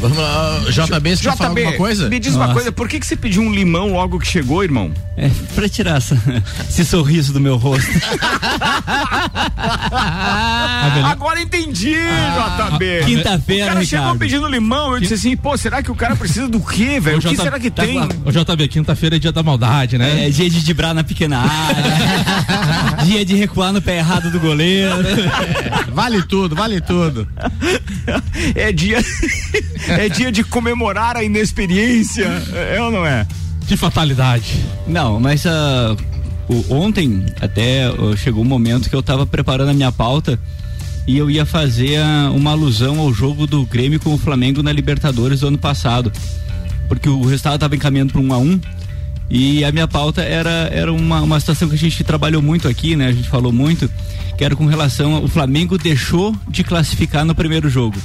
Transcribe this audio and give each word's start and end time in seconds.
Vamos 0.00 0.16
lá, 0.16 0.60
JB, 0.70 1.16
você 1.16 1.22
JB, 1.24 1.36
falar 1.36 1.50
alguma 1.50 1.72
coisa? 1.72 2.08
Me 2.08 2.20
diz 2.20 2.34
Nossa. 2.34 2.46
uma 2.46 2.54
coisa, 2.54 2.70
por 2.70 2.88
que, 2.88 3.00
que 3.00 3.06
você 3.06 3.16
pediu 3.16 3.42
um 3.42 3.52
limão 3.52 3.92
logo 3.92 4.20
que 4.20 4.26
chegou, 4.28 4.62
irmão? 4.62 4.92
É, 5.16 5.28
pra 5.56 5.68
tirar 5.68 5.96
essa, 5.96 6.16
esse 6.70 6.84
sorriso 6.84 7.32
do 7.32 7.40
meu 7.40 7.56
rosto. 7.56 7.90
Agora 11.04 11.40
entendi, 11.40 11.96
ah, 11.96 12.70
JB. 12.70 13.04
Quinta-feira, 13.06 13.64
O 13.64 13.68
cara 13.68 13.84
chegou 13.84 14.16
pedindo 14.16 14.46
limão, 14.46 14.94
eu 14.94 15.00
disse 15.00 15.14
assim, 15.14 15.36
pô, 15.36 15.56
será 15.56 15.82
que 15.82 15.90
o 15.90 15.96
cara 15.96 16.14
precisa 16.14 16.46
do 16.48 16.60
quê, 16.60 17.00
velho? 17.00 17.18
O, 17.18 17.20
que 17.20 17.36
será 17.36 17.58
que 17.58 17.70
tá, 17.70 17.82
tem? 17.82 17.98
O 18.24 18.30
JB, 18.30 18.68
quinta-feira 18.68 19.16
é 19.16 19.18
dia 19.18 19.32
da 19.32 19.42
maldade, 19.42 19.98
né? 19.98 20.28
É, 20.28 20.30
dia 20.30 20.48
de 20.48 20.62
dibrar 20.62 20.94
na 20.94 21.02
pequena 21.02 21.38
área. 21.38 23.02
dia 23.04 23.24
de 23.24 23.34
recuar 23.34 23.72
no 23.72 23.82
pé 23.82 23.98
errado 23.98 24.30
do 24.30 24.38
goleiro. 24.38 24.94
É, 25.00 25.90
vale 25.92 26.22
tudo, 26.22 26.54
vale 26.54 26.80
tudo. 26.80 27.26
É 28.54 28.70
dia 28.70 29.02
é 29.88 30.08
dia 30.08 30.30
de 30.30 30.44
comemorar 30.44 31.16
a 31.16 31.24
inexperiência, 31.24 32.26
é 32.54 32.80
ou 32.80 32.90
não 32.90 33.04
é? 33.04 33.26
De 33.66 33.76
fatalidade. 33.76 34.64
Não, 34.86 35.20
mas 35.20 35.44
uh, 35.44 35.96
o, 36.48 36.74
ontem 36.74 37.26
até 37.40 37.90
uh, 37.90 38.16
chegou 38.16 38.42
um 38.42 38.46
momento 38.46 38.88
que 38.88 38.96
eu 38.96 39.00
estava 39.00 39.26
preparando 39.26 39.70
a 39.70 39.74
minha 39.74 39.92
pauta 39.92 40.38
e 41.06 41.16
eu 41.16 41.30
ia 41.30 41.44
fazer 41.44 42.00
uh, 42.00 42.34
uma 42.34 42.52
alusão 42.52 42.98
ao 43.00 43.12
jogo 43.12 43.46
do 43.46 43.64
Grêmio 43.66 44.00
com 44.00 44.14
o 44.14 44.18
Flamengo 44.18 44.62
na 44.62 44.72
Libertadores 44.72 45.40
do 45.40 45.48
ano 45.48 45.58
passado. 45.58 46.12
Porque 46.88 47.08
o 47.08 47.22
resultado 47.22 47.56
estava 47.56 47.76
encaminhando 47.76 48.12
para 48.12 48.22
um 48.22 48.32
a 48.32 48.38
um 48.38 48.58
e 49.30 49.64
a 49.64 49.70
minha 49.70 49.86
pauta 49.86 50.22
era, 50.22 50.70
era 50.72 50.92
uma, 50.92 51.20
uma 51.20 51.38
situação 51.38 51.68
que 51.68 51.74
a 51.74 51.78
gente 51.78 52.02
trabalhou 52.02 52.40
muito 52.40 52.66
aqui, 52.66 52.96
né? 52.96 53.08
A 53.08 53.12
gente 53.12 53.28
falou 53.28 53.52
muito, 53.52 53.90
que 54.36 54.44
era 54.44 54.56
com 54.56 54.64
relação 54.64 55.16
ao 55.16 55.28
Flamengo 55.28 55.76
deixou 55.76 56.34
de 56.48 56.64
classificar 56.64 57.24
no 57.24 57.34
primeiro 57.34 57.68
jogo. 57.68 57.96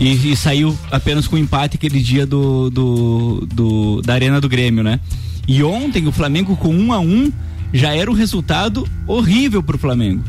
É 0.00 0.04
e, 0.04 0.32
e, 0.32 0.36
saiu 0.36 0.78
apenas 0.90 1.26
com 1.26 1.36
empate 1.36 1.76
aquele 1.76 2.00
dia 2.00 2.24
do, 2.24 2.70
do, 2.70 3.48
do, 3.52 4.02
da 4.02 4.14
Arena 4.14 4.40
do 4.40 4.48
Grêmio, 4.48 4.84
né? 4.84 5.00
E 5.48 5.62
ontem 5.64 6.06
o 6.06 6.12
Flamengo 6.12 6.56
com 6.56 6.72
um 6.72 6.92
a 6.92 7.00
um 7.00 7.32
já 7.72 7.94
era 7.94 8.10
um 8.10 8.14
resultado 8.14 8.86
horrível 9.06 9.62
para 9.62 9.74
o 9.74 9.78
Flamengo 9.78 10.22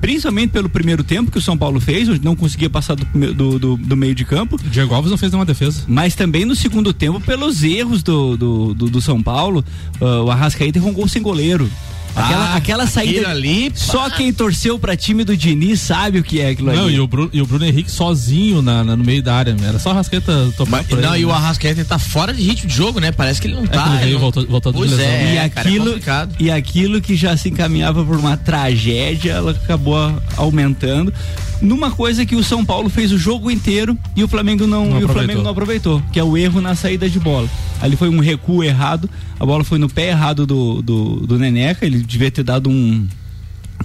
principalmente 0.00 0.50
pelo 0.50 0.68
primeiro 0.68 1.02
tempo 1.02 1.30
que 1.30 1.38
o 1.38 1.42
São 1.42 1.56
Paulo 1.56 1.80
fez, 1.80 2.08
não 2.20 2.36
conseguia 2.36 2.70
passar 2.70 2.94
do, 2.94 3.34
do, 3.34 3.58
do, 3.58 3.76
do 3.76 3.96
meio 3.96 4.14
de 4.14 4.24
campo. 4.24 4.56
O 4.56 4.70
Diego 4.70 4.94
Alves 4.94 5.10
não 5.10 5.18
fez 5.18 5.32
nenhuma 5.32 5.46
defesa. 5.46 5.82
Mas 5.86 6.14
também 6.14 6.44
no 6.44 6.54
segundo 6.54 6.92
tempo, 6.92 7.20
pelos 7.20 7.62
erros 7.62 8.02
do, 8.02 8.36
do, 8.36 8.74
do, 8.74 8.90
do 8.90 9.00
São 9.00 9.22
Paulo, 9.22 9.64
uh, 10.00 10.24
o 10.24 10.30
Arrascaeta 10.30 10.78
errou 10.78 10.90
um 10.90 10.94
gol 10.94 11.08
sem 11.08 11.22
goleiro. 11.22 11.70
Aquela, 12.18 12.44
ah, 12.44 12.56
aquela 12.56 12.86
saída 12.86 13.28
ali. 13.28 13.72
Só 13.74 14.10
quem 14.10 14.32
torceu 14.32 14.78
pra 14.78 14.96
time 14.96 15.24
do 15.24 15.36
Diniz 15.36 15.80
sabe 15.80 16.18
o 16.18 16.22
que 16.22 16.40
é 16.40 16.50
aquilo 16.50 16.72
não, 16.72 16.84
ali. 16.84 16.94
E 16.94 17.00
o, 17.00 17.06
Bruno, 17.06 17.30
e 17.32 17.40
o 17.40 17.46
Bruno 17.46 17.64
Henrique 17.64 17.90
sozinho 17.90 18.60
na, 18.60 18.82
na, 18.82 18.96
no 18.96 19.04
meio 19.04 19.22
da 19.22 19.34
área. 19.34 19.56
Era 19.62 19.78
só 19.78 19.90
o 19.90 19.92
Arrasqueta 19.92 20.52
tomar. 20.56 20.84
Mas, 20.88 21.00
não, 21.00 21.14
ele, 21.14 21.22
e 21.22 21.24
o 21.24 21.28
né? 21.28 21.34
Arrasqueta 21.34 21.84
tá 21.84 21.98
fora 21.98 22.32
de 22.32 22.42
ritmo 22.42 22.68
de 22.68 22.74
jogo, 22.74 23.00
né? 23.00 23.12
Parece 23.12 23.40
que 23.40 23.46
ele 23.46 23.54
não 23.54 23.64
é 23.64 23.68
tá. 23.68 23.94
Ele 23.96 24.04
veio, 24.04 24.18
voltou, 24.18 24.46
voltou 24.46 24.72
pois 24.72 24.90
de 24.90 24.96
lesão. 24.96 25.12
É, 25.12 25.34
e, 25.34 25.38
aquilo, 25.38 25.94
é 25.94 26.28
e 26.38 26.50
aquilo 26.50 27.00
que 27.00 27.16
já 27.16 27.36
se 27.36 27.48
encaminhava 27.48 28.04
por 28.04 28.16
uma 28.16 28.36
tragédia, 28.36 29.32
ela 29.32 29.52
acabou 29.52 29.96
aumentando. 30.36 31.12
numa 31.60 31.90
coisa 31.90 32.24
que 32.24 32.36
o 32.36 32.44
São 32.44 32.64
Paulo 32.64 32.88
fez 32.88 33.12
o 33.12 33.18
jogo 33.18 33.50
inteiro 33.50 33.96
e 34.14 34.22
o 34.22 34.28
Flamengo 34.28 34.66
não, 34.66 34.84
Não 34.84 35.00
e 35.00 35.02
o 35.02 35.04
aproveitou. 35.04 35.14
Flamengo 35.14 35.42
não 35.42 35.50
aproveitou, 35.50 36.02
que 36.12 36.18
é 36.18 36.24
o 36.24 36.36
erro 36.36 36.60
na 36.60 36.74
saída 36.74 37.08
de 37.08 37.18
bola. 37.18 37.48
Ali 37.80 37.96
foi 37.96 38.08
um 38.08 38.18
recuo 38.18 38.64
errado, 38.64 39.08
a 39.38 39.46
bola 39.46 39.62
foi 39.62 39.78
no 39.78 39.88
pé 39.88 40.08
errado 40.08 40.44
do, 40.44 40.82
do, 40.82 41.26
do 41.26 41.38
Neneca, 41.38 41.86
ele 41.86 42.02
devia 42.08 42.30
ter 42.30 42.42
dado 42.42 42.68
um 42.70 43.06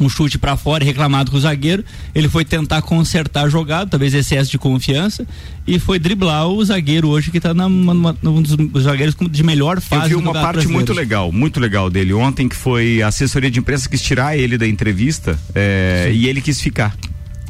um 0.02 0.10
chute 0.10 0.40
pra 0.40 0.58
fora 0.58 0.84
e 0.84 0.88
reclamado 0.88 1.30
com 1.30 1.38
o 1.38 1.40
zagueiro. 1.40 1.86
Ele 2.16 2.28
foi 2.28 2.44
tentar 2.44 2.82
consertar 2.82 3.46
a 3.46 3.48
jogada, 3.50 3.92
talvez 3.92 4.12
excesso 4.16 4.50
de 4.50 4.58
confiança, 4.58 5.24
e 5.68 5.78
foi 5.78 6.00
driblar 6.00 6.48
o 6.48 6.66
zagueiro 6.66 7.10
hoje 7.10 7.30
que 7.30 7.40
tá 7.40 7.54
na, 7.54 7.70
numa- 7.70 8.18
num 8.20 8.42
dos 8.42 8.84
zagueiros 8.86 9.16
de 9.30 9.44
melhor 9.44 9.78
Eu 9.78 9.82
fase. 9.84 10.08
vi 10.10 10.16
do 10.16 10.20
uma 10.20 10.34
parte 10.34 10.68
muito 10.68 10.94
legal, 10.94 11.32
muito 11.32 11.60
legal 11.60 11.92
dele 11.92 12.12
ontem, 12.12 12.50
que 12.50 12.56
foi 12.56 13.04
a 13.04 13.08
assessoria 13.10 13.52
de 13.52 13.60
imprensa 13.60 13.88
quis 13.88 14.02
tirar 14.02 14.36
ele 14.36 14.58
da 14.58 14.68
entrevista 14.68 15.38
é, 15.54 16.10
e 16.12 16.28
ele 16.28 16.42
quis 16.42 16.60
ficar. 16.60 16.96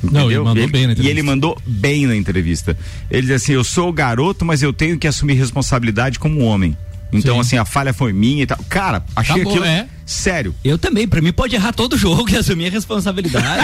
Não, 0.04 0.30
ele 0.30 0.40
mandou 0.42 0.64
ele, 0.64 0.72
bem 0.74 0.82
na 0.82 0.90
E 0.90 0.92
entrevista. 0.92 1.12
ele 1.12 1.24
mandou 1.24 1.58
bem 1.66 2.06
na 2.06 2.14
entrevista. 2.16 2.78
Ele 3.10 3.22
diz 3.22 3.32
assim: 3.42 3.54
Eu 3.54 3.64
sou 3.64 3.88
o 3.88 3.94
garoto, 3.94 4.44
mas 4.44 4.62
eu 4.62 4.74
tenho 4.74 5.00
que 5.00 5.08
assumir 5.08 5.36
responsabilidade 5.36 6.20
como 6.20 6.42
homem. 6.42 6.76
Então, 7.14 7.36
Sim. 7.36 7.40
assim, 7.40 7.58
a 7.58 7.64
falha 7.64 7.94
foi 7.94 8.12
minha 8.12 8.44
e 8.44 8.46
tal. 8.46 8.58
Cara, 8.68 9.02
achei 9.16 9.36
Acabou, 9.36 9.54
aquilo. 9.54 9.66
é. 9.66 9.88
Sério. 10.06 10.54
Eu 10.64 10.78
também, 10.78 11.08
pra 11.08 11.22
mim 11.22 11.32
pode 11.32 11.56
errar 11.56 11.72
todo 11.74 11.98
jogo 11.98 12.30
e 12.30 12.38
assumir 12.38 12.68
a 12.68 12.70
responsabilidade. 12.70 13.64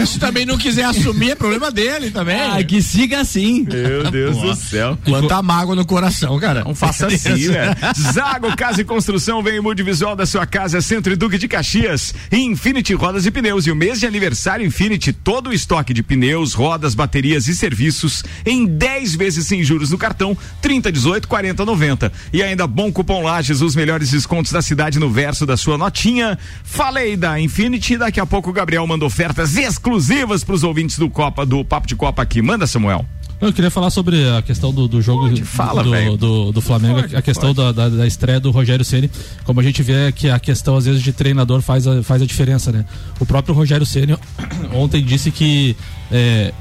Se 0.06 0.18
também 0.18 0.46
não 0.46 0.56
quiser 0.56 0.84
assumir, 0.84 1.30
é 1.30 1.34
problema 1.34 1.70
dele 1.70 2.10
também. 2.10 2.40
ah, 2.40 2.62
que 2.62 2.80
siga 2.82 3.20
assim. 3.20 3.66
Meu 3.70 4.10
Deus 4.10 4.36
Boa. 4.36 4.54
do 4.54 4.60
céu. 4.60 4.98
Quanta 5.04 5.42
mágoa 5.42 5.74
no 5.74 5.84
coração, 5.84 6.38
cara. 6.38 6.64
Não 6.64 6.74
faça 6.74 7.06
assim, 7.06 7.48
velho. 7.48 7.76
Zago 8.12 8.56
Casa 8.56 8.80
e 8.80 8.84
Construção 8.84 9.42
vem 9.42 9.58
o 9.58 9.62
multivisual 9.62 10.14
da 10.14 10.26
sua 10.26 10.46
casa, 10.46 10.80
Centro 10.80 11.12
e 11.12 11.16
Duque 11.16 11.38
de 11.38 11.48
Caxias. 11.48 12.14
E 12.30 12.36
Infinity 12.38 12.94
Rodas 12.94 13.26
e 13.26 13.30
Pneus. 13.30 13.66
E 13.66 13.70
o 13.70 13.76
mês 13.76 14.00
de 14.00 14.06
aniversário 14.06 14.64
Infinity, 14.66 15.12
todo 15.12 15.50
o 15.50 15.52
estoque 15.52 15.92
de 15.92 16.02
pneus, 16.02 16.54
rodas, 16.54 16.94
baterias 16.94 17.48
e 17.48 17.54
serviços 17.54 18.22
em 18.44 18.66
10 18.66 19.14
vezes 19.16 19.46
sem 19.46 19.62
juros 19.62 19.90
no 19.90 19.98
cartão, 19.98 20.36
30, 20.62 20.92
18, 20.92 21.28
40, 21.28 21.64
90. 21.64 22.12
E 22.32 22.42
ainda 22.42 22.66
bom 22.66 22.92
cupom 22.92 23.22
Lages, 23.22 23.60
os 23.60 23.74
melhores 23.74 24.12
descontos 24.20 24.52
da 24.52 24.60
cidade 24.60 24.98
no 24.98 25.10
verso 25.10 25.46
da 25.46 25.56
sua 25.56 25.78
notinha. 25.78 26.38
Falei 26.62 27.16
da 27.16 27.40
Infinity, 27.40 27.96
daqui 27.96 28.20
a 28.20 28.26
pouco 28.26 28.50
o 28.50 28.52
Gabriel 28.52 28.86
manda 28.86 29.04
ofertas 29.04 29.56
exclusivas 29.56 30.44
para 30.44 30.54
os 30.54 30.62
ouvintes 30.62 30.98
do 30.98 31.08
Copa, 31.08 31.46
do 31.46 31.64
Papo 31.64 31.86
de 31.86 31.96
Copa 31.96 32.22
aqui. 32.22 32.42
Manda, 32.42 32.66
Samuel. 32.66 33.04
Eu 33.40 33.54
queria 33.54 33.70
falar 33.70 33.88
sobre 33.88 34.28
a 34.28 34.42
questão 34.42 34.70
do, 34.70 34.86
do 34.86 35.00
jogo 35.00 35.22
Pode, 35.22 35.42
fala, 35.44 35.82
do, 35.82 36.16
do, 36.18 36.52
do 36.52 36.60
Flamengo, 36.60 37.00
Pode, 37.00 37.16
a 37.16 37.22
questão 37.22 37.54
da, 37.54 37.72
da, 37.72 37.88
da 37.88 38.06
estreia 38.06 38.38
do 38.38 38.50
Rogério 38.50 38.84
Ceni. 38.84 39.10
Como 39.44 39.58
a 39.58 39.62
gente 39.62 39.82
vê 39.82 40.12
que 40.12 40.28
a 40.28 40.38
questão 40.38 40.76
às 40.76 40.84
vezes 40.84 41.02
de 41.02 41.10
treinador 41.10 41.62
faz 41.62 41.86
a, 41.86 42.02
faz 42.02 42.20
a 42.20 42.26
diferença, 42.26 42.70
né? 42.70 42.84
O 43.18 43.24
próprio 43.24 43.54
Rogério 43.54 43.86
Ceni 43.86 44.14
ontem 44.74 45.02
disse 45.02 45.30
que 45.30 45.74
é, 46.12 46.52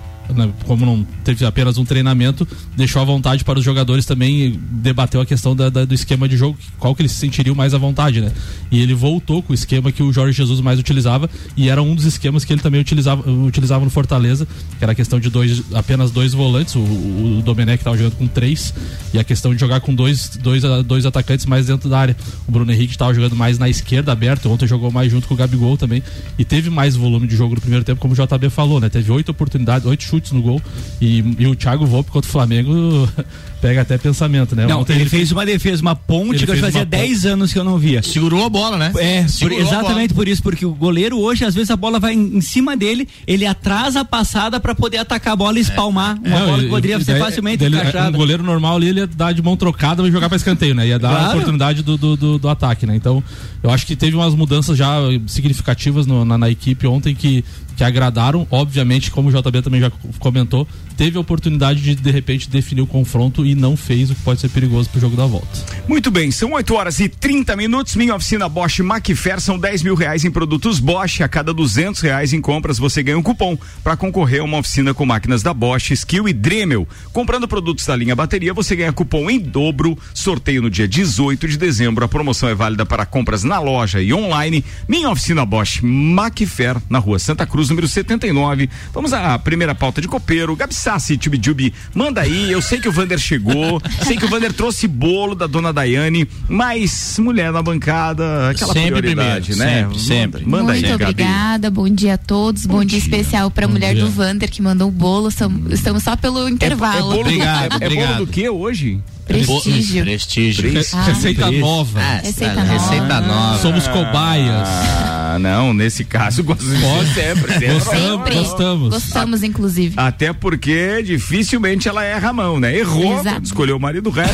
como 0.66 0.86
não 0.86 1.06
teve 1.24 1.46
apenas 1.46 1.78
um 1.78 1.86
treinamento, 1.86 2.48
deixou 2.78 3.02
à 3.02 3.06
vontade 3.06 3.44
para 3.44 3.58
os 3.60 3.66
jogadores 3.66 4.06
também 4.06 4.60
debateu 4.72 5.22
a 5.22 5.26
questão 5.26 5.56
da- 5.56 5.70
da- 5.70 5.86
do 5.86 5.94
esquema 5.94 6.28
de 6.28 6.38
jogo, 6.38 6.58
qual 6.78 6.94
que 6.96 7.02
eles 7.02 7.12
se 7.12 7.18
sentiriam 7.20 7.56
mais 7.56 7.74
à 7.74 7.78
vontade, 7.78 8.22
né? 8.22 8.32
E 8.72 8.80
ele 8.80 8.94
voltou 8.94 9.42
com 9.42 9.52
o 9.52 9.56
esquema 9.56 9.92
que 9.92 10.04
o 10.04 10.14
Jorge 10.14 10.38
Jesus 10.38 10.62
mais 10.62 10.80
utilizava 10.80 11.30
e 11.58 11.70
era 11.70 11.82
um 11.82 11.96
dos 11.96 12.06
esquemas 12.06 12.46
que 12.46 12.54
ele 12.54 12.62
também 12.62 12.80
utilizava, 12.82 13.30
utilizava 13.30 13.84
no 13.84 13.92
Fortaleza, 13.92 14.48
que 14.78 14.84
era 14.84 14.92
a 14.92 14.96
questão 14.96 15.20
de 15.20 15.30
dois, 15.30 15.64
apenas 15.74 16.12
dois 16.12 16.34
volantes, 16.34 16.76
o, 16.76 16.80
o 16.80 17.42
Domenech 17.44 17.80
estava 17.82 17.98
jogando 17.98 18.16
com 18.18 18.28
três 18.28 18.74
e 19.14 19.20
a 19.20 19.24
questão 19.24 19.54
de 19.54 19.60
jogar 19.60 19.80
com 19.82 19.94
dois, 19.94 20.38
dois, 20.42 20.64
a- 20.64 20.82
dois 20.82 21.06
atacantes 21.06 21.46
mais 21.46 21.66
dentro 21.68 21.90
da 21.90 22.00
área. 22.00 22.16
O 22.48 22.52
Bruno 22.52 22.72
Henrique 22.72 22.92
estava 22.94 23.14
jogando 23.14 23.36
mais 23.36 23.58
na 23.58 23.68
esquerda, 23.70 24.12
aberto, 24.12 24.50
ontem 24.50 24.68
jogou 24.68 24.92
mais 24.92 25.12
junto 25.12 25.28
com 25.28 25.34
o 25.34 25.38
Gabigol 25.38 25.76
também 25.78 26.04
e 26.38 26.46
teve 26.46 26.70
mais 26.70 26.96
volume 26.96 27.28
de 27.28 27.36
jogo 27.36 27.56
no 27.56 27.62
primeiro 27.62 27.84
tempo, 27.84 28.00
como 28.00 28.14
o 28.14 28.16
JB 28.18 28.50
falou, 28.50 28.80
né? 28.80 28.90
Teve 28.90 29.12
oito 29.12 29.30
oportunidades, 29.30 29.86
oito 29.88 30.04
chutes 30.04 30.19
no 30.32 30.42
gol 30.42 30.62
e, 31.02 31.24
e 31.40 31.48
o 31.48 31.56
Thiago 31.56 31.86
Volpe 31.86 32.12
contra 32.12 32.28
o 32.28 32.32
Flamengo 32.32 33.08
pega 33.62 33.82
até 33.82 33.98
pensamento, 33.98 34.56
né? 34.56 34.66
Não, 34.66 34.80
Ontem 34.82 34.94
ele 34.96 35.10
fez 35.10 35.32
uma 35.34 35.46
defesa, 35.46 35.82
uma 35.82 35.94
ponte 35.96 36.38
Ele 36.38 36.46
que 36.46 36.52
eu 36.52 36.58
fazia 36.58 36.80
uma 36.80 36.86
10 36.86 37.26
anos 37.26 37.52
que 37.52 37.60
eu 37.60 37.64
não 37.66 37.78
via. 37.78 38.02
Segurou 38.02 38.46
a 38.46 38.50
bola, 38.50 38.78
né? 38.78 38.92
É, 38.98 39.26
por- 39.38 39.52
a 39.52 39.56
exatamente 39.56 40.14
por 40.14 40.28
isso, 40.30 40.42
porque 40.42 40.66
o 40.66 40.74
goleiro 40.74 41.20
hoje, 41.20 41.44
às 41.44 41.54
vezes 41.54 41.70
a 41.70 41.76
bola 41.76 42.00
vai 42.00 42.14
em, 42.14 42.38
em 42.38 42.42
cima 42.42 42.78
dele, 42.78 43.06
ele 43.28 43.46
atrasa 43.46 44.00
a 44.00 44.06
passada 44.06 44.60
pra 44.62 44.74
poder 44.74 44.98
atacar 45.00 45.34
a 45.34 45.36
bola 45.36 45.58
e 45.58 45.62
espalmar. 45.62 46.18
Uma 46.24 46.40
Não, 46.40 46.46
bola 46.48 46.64
que 46.64 46.70
poderia 46.70 46.98
e 46.98 47.04
ser 47.04 47.12
daí- 47.14 47.22
facilmente 47.22 47.58
dele- 47.58 47.76
encaixada. 47.78 48.16
Um 48.16 48.20
goleiro 48.20 48.44
normal 48.44 48.78
ali, 48.78 48.88
ele 48.90 49.00
ia 49.02 49.08
dar 49.08 49.34
de 49.34 49.42
mão 49.42 49.58
trocada 49.58 50.08
e 50.08 50.12
jogar 50.12 50.30
pra 50.30 50.38
escanteio, 50.38 50.74
né? 50.74 50.88
Ia 50.88 50.98
dar 50.98 51.10
a 51.10 51.16
Claro. 51.16 51.30
oportunidade 51.32 51.84
do, 51.84 51.98
do, 51.98 52.16
do- 52.16 52.40
do 52.40 52.48
ataque, 52.50 52.86
né? 52.86 52.96
Então, 52.96 53.22
eu 53.62 53.70
acho 53.70 53.86
que 53.86 53.94
teve 53.96 54.16
umas 54.16 54.34
mudanças 54.36 54.78
já 54.78 54.96
significativas 55.28 56.06
no- 56.08 56.24
na, 56.24 56.38
na 56.38 56.50
equipe 56.50 56.88
ontem 56.88 57.14
que, 57.14 57.44
que 57.80 57.84
agradaram. 57.86 58.46
Obviamente, 58.52 59.10
como 59.10 59.30
o 59.30 59.32
JB 59.32 59.62
também 59.62 59.80
já 59.80 59.90
comentou, 60.20 60.68
teve 60.98 61.18
a 61.18 61.22
oportunidade 61.22 61.82
de, 61.82 61.96
de 61.96 62.12
repente, 62.12 62.50
definir 62.50 62.82
o 62.82 62.88
confronto 62.88 63.46
e 63.46 63.56
não 63.56 63.78
fez, 63.78 64.12
o 64.12 64.16
que 64.16 64.22
pode 64.22 64.42
ser 64.42 64.50
perigoso 64.50 64.90
pro 64.90 65.00
jogo 65.00 65.16
da 65.16 65.26
volta. 65.26 65.48
Muito 65.88 66.12
bem, 66.12 66.30
são 66.30 66.52
8 66.52 66.76
horas 66.76 67.00
e 67.00 67.08
30 67.08 67.56
minutos. 67.56 67.96
Minha 67.96 68.16
oficina 68.16 68.50
Bosch 68.50 68.80
Macfair 68.80 69.40
são 69.40 69.58
10 69.58 69.84
mil 69.84 69.96
reais 69.96 70.26
em 70.26 70.32
produtos 70.32 70.78
Bosch. 70.78 71.22
A 71.22 71.30
cada 71.30 71.54
200 71.54 72.02
reais 72.02 72.34
em 72.34 72.42
compras 72.42 72.78
você 72.78 73.02
ganha 73.02 73.18
um 73.18 73.24
cupom 73.24 73.58
para 73.82 73.96
concorrer 73.96 74.42
a 74.42 74.44
uma 74.44 74.58
oficina 74.58 74.94
com 74.94 75.06
máquinas 75.06 75.42
da 75.42 75.54
Bosch, 75.54 75.92
Skill 75.92 76.28
e 76.28 76.34
Dremel. 76.34 76.86
Comprando 77.14 77.48
produtos 77.48 77.86
da 77.86 77.96
linha 77.96 78.14
bateria, 78.14 78.54
você 78.54 78.76
ganha 78.76 78.92
cupom 78.92 79.30
em 79.30 79.40
dobro. 79.40 79.98
Sorteio 80.14 80.62
no 80.62 80.70
dia 80.70 80.86
18 80.86 81.48
de 81.48 81.58
dezembro. 81.58 82.04
A 82.04 82.10
promoção 82.10 82.50
é 82.50 82.54
válida 82.54 82.86
para 82.86 83.06
compras 83.06 83.46
na 83.46 83.58
loja 83.58 84.02
e 84.02 84.14
online. 84.14 84.66
Minha 84.86 85.10
oficina 85.10 85.46
Bosch 85.46 85.80
Macfair, 85.82 86.76
na 86.90 87.00
rua 87.00 87.18
Santa 87.20 87.46
Cruz, 87.46 87.69
número 87.70 87.88
79. 87.88 88.70
Vamos 88.94 89.14
à 89.14 89.38
primeira 89.40 89.74
pauta 89.76 90.02
de 90.02 90.08
copeiro. 90.08 90.56
Gabi 90.56 90.74
Sassi, 90.74 91.18
Tchubidubi, 91.18 91.74
manda 91.94 92.22
aí. 92.22 92.52
Eu 92.52 92.62
sei 92.62 92.80
que 92.80 92.88
o 92.88 92.92
Vander 92.92 93.18
chegou, 93.20 93.82
sei 94.06 94.18
que 94.18 94.26
o 94.26 94.30
Vander 94.30 94.52
trouxe 94.54 94.88
bolo 94.88 95.36
da 95.36 95.48
dona 95.48 95.72
Daiane, 95.72 96.28
mas 96.48 97.18
mulher 97.20 97.52
na 97.52 97.62
bancada, 97.62 98.50
aquela 98.50 98.74
Sempre 98.74 99.02
prioridade, 99.02 99.48
primeiro, 99.52 99.72
né? 99.74 99.84
sempre, 99.94 100.00
sempre. 100.00 100.46
Manda 100.46 100.74
Muito 100.74 100.86
aí, 100.86 100.92
Gabi. 100.92 101.04
obrigada, 101.04 101.70
bom 101.72 101.90
dia 101.90 102.14
a 102.16 102.18
todos, 102.18 102.66
bom, 102.66 102.84
dia, 102.84 102.98
especial 102.98 103.50
pra 103.52 103.68
Bom 103.68 103.74
mulher 103.74 103.94
dia. 103.94 104.04
do 104.04 104.10
Vander 104.12 104.50
que 104.50 104.62
mandou 104.62 104.88
o 104.88 104.92
bolo, 104.92 105.30
estamos 105.30 106.04
só 106.04 106.16
pelo 106.16 106.46
É, 106.46 106.50
é 106.50 106.52
intervalo. 106.52 107.02
bolo, 107.10 107.22
Obrigado, 107.22 107.82
é, 107.82 107.86
é 107.86 107.90
bolo 107.90 108.16
do 108.26 108.28
que 108.28 108.50
hoje? 108.50 109.00
Prestígio. 109.28 110.04
Prestígio. 110.04 110.72
Três. 110.72 110.92
Ah. 110.92 111.04
Receita 111.04 111.52
nova. 111.52 112.00
Ah, 112.02 112.20
Receita 112.24 112.56
nova. 112.56 112.74
Receita 112.74 113.22
nova. 113.22 113.60
Somos 113.62 113.88
cobaias. 113.88 114.68
Ah, 114.68 115.19
não, 115.38 115.74
nesse 115.74 116.04
caso 116.06 116.42
gosto 116.46 116.64
de 116.66 116.82
Pode. 116.82 117.14
sempre, 117.14 117.54
sempre. 117.60 117.74
Gostamos, 117.74 118.30
gostamos. 118.34 118.90
Gostamos, 118.90 119.44
inclusive. 119.44 119.94
Até 119.98 120.32
porque 120.34 121.04
dificilmente 121.04 121.88
ela 121.88 122.04
erra 122.04 122.30
a 122.30 122.34
mão, 122.34 122.60
né? 122.60 122.76
Errou, 122.76 123.20
Exato. 123.20 123.44
escolheu 123.44 123.76
o 123.78 123.80
marido 123.80 124.10
reto. 124.10 124.34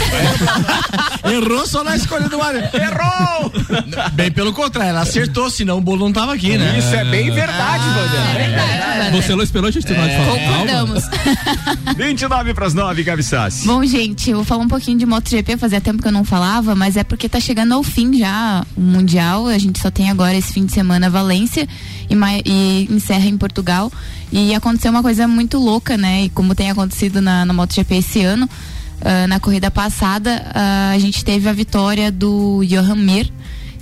Errou 1.29 1.65
só 1.67 1.83
na 1.83 1.95
escolha 1.95 2.29
do 2.29 2.37
marido. 2.37 2.69
Errou! 2.73 3.51
Bem 4.13 4.31
pelo 4.31 4.53
contrário, 4.53 4.91
ela 4.91 5.01
acertou, 5.01 5.49
senão 5.49 5.79
o 5.79 5.81
bolo 5.81 6.05
não 6.05 6.13
tava 6.13 6.33
aqui, 6.33 6.57
né? 6.57 6.77
Isso 6.77 6.95
é 6.95 7.03
bem 7.03 7.31
verdade, 7.31 7.83
Vander. 7.83 8.19
É 8.19 8.47
verdade, 8.47 8.97
Vander. 9.05 9.21
Você 9.21 9.35
não 9.35 9.43
esperou 9.43 9.67
a 9.67 9.71
gente 9.71 9.85
terminar 9.85 10.09
de 10.09 10.15
falar? 10.15 10.39
Concordamos. 10.39 11.03
29 11.97 12.53
pras 12.53 12.73
9, 12.73 13.03
Gabi 13.03 13.23
Sassi. 13.23 13.65
Bom, 13.67 13.83
gente, 13.85 14.29
eu 14.29 14.37
vou 14.37 14.45
falar 14.45 14.63
um 14.63 14.67
pouquinho 14.67 14.97
de 14.99 15.05
MotoGP, 15.05 15.57
fazia 15.57 15.81
tempo 15.81 16.01
que 16.01 16.07
eu 16.07 16.11
não 16.11 16.23
falava, 16.23 16.75
mas 16.75 16.95
é 16.95 17.03
porque 17.03 17.27
tá 17.27 17.39
chegando 17.39 17.73
ao 17.73 17.83
fim 17.83 18.17
já 18.17 18.63
o 18.75 18.81
Mundial. 18.81 19.47
A 19.47 19.57
gente 19.57 19.79
só 19.79 19.89
tem 19.89 20.09
agora 20.09 20.35
esse 20.35 20.53
fim 20.53 20.65
de 20.65 20.71
semana 20.71 20.84
Valência 21.09 21.67
e, 22.09 22.15
e 22.45 22.87
encerra 22.91 23.25
em 23.25 23.37
Portugal. 23.37 23.91
E 24.31 24.53
aconteceu 24.53 24.91
uma 24.91 25.01
coisa 25.01 25.27
muito 25.27 25.57
louca, 25.57 25.97
né? 25.97 26.23
E 26.23 26.29
como 26.29 26.55
tem 26.55 26.69
acontecido 26.71 27.21
na, 27.21 27.45
na 27.45 27.53
MotoGP 27.53 27.95
esse 27.95 28.21
ano, 28.21 28.49
ah, 29.01 29.27
na 29.27 29.39
corrida 29.39 29.69
passada, 29.71 30.45
ah, 30.53 30.91
a 30.93 30.99
gente 30.99 31.23
teve 31.23 31.47
a 31.47 31.53
vitória 31.53 32.11
do 32.11 32.63
Johan 32.65 32.95
Mir, 32.95 33.31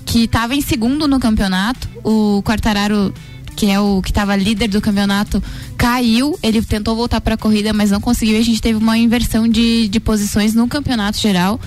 que 0.06 0.26
estava 0.26 0.54
em 0.56 0.62
segundo 0.62 1.08
no 1.08 1.20
campeonato. 1.20 1.88
O 2.04 2.42
Quartararo 2.44 3.14
que 3.56 3.70
é 3.70 3.80
o 3.80 4.02
que 4.02 4.10
estava 4.10 4.36
líder 4.36 4.68
do 4.68 4.82
campeonato, 4.82 5.42
caiu. 5.78 6.38
Ele 6.42 6.60
tentou 6.64 6.96
voltar 6.96 7.22
para 7.22 7.36
a 7.36 7.38
corrida, 7.38 7.72
mas 7.72 7.92
não 7.92 8.02
conseguiu. 8.02 8.36
E 8.36 8.40
a 8.40 8.44
gente 8.44 8.60
teve 8.60 8.80
uma 8.80 8.98
inversão 8.98 9.48
de, 9.48 9.88
de 9.88 10.00
posições 10.00 10.56
no 10.56 10.68
campeonato 10.68 11.20
geral. 11.20 11.60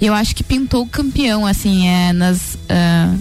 E 0.00 0.06
eu 0.06 0.14
acho 0.14 0.36
que 0.36 0.44
pintou 0.44 0.82
o 0.82 0.86
campeão, 0.86 1.44
assim, 1.44 1.88
é, 1.88 2.12
nas, 2.12 2.56
coi- 2.68 3.16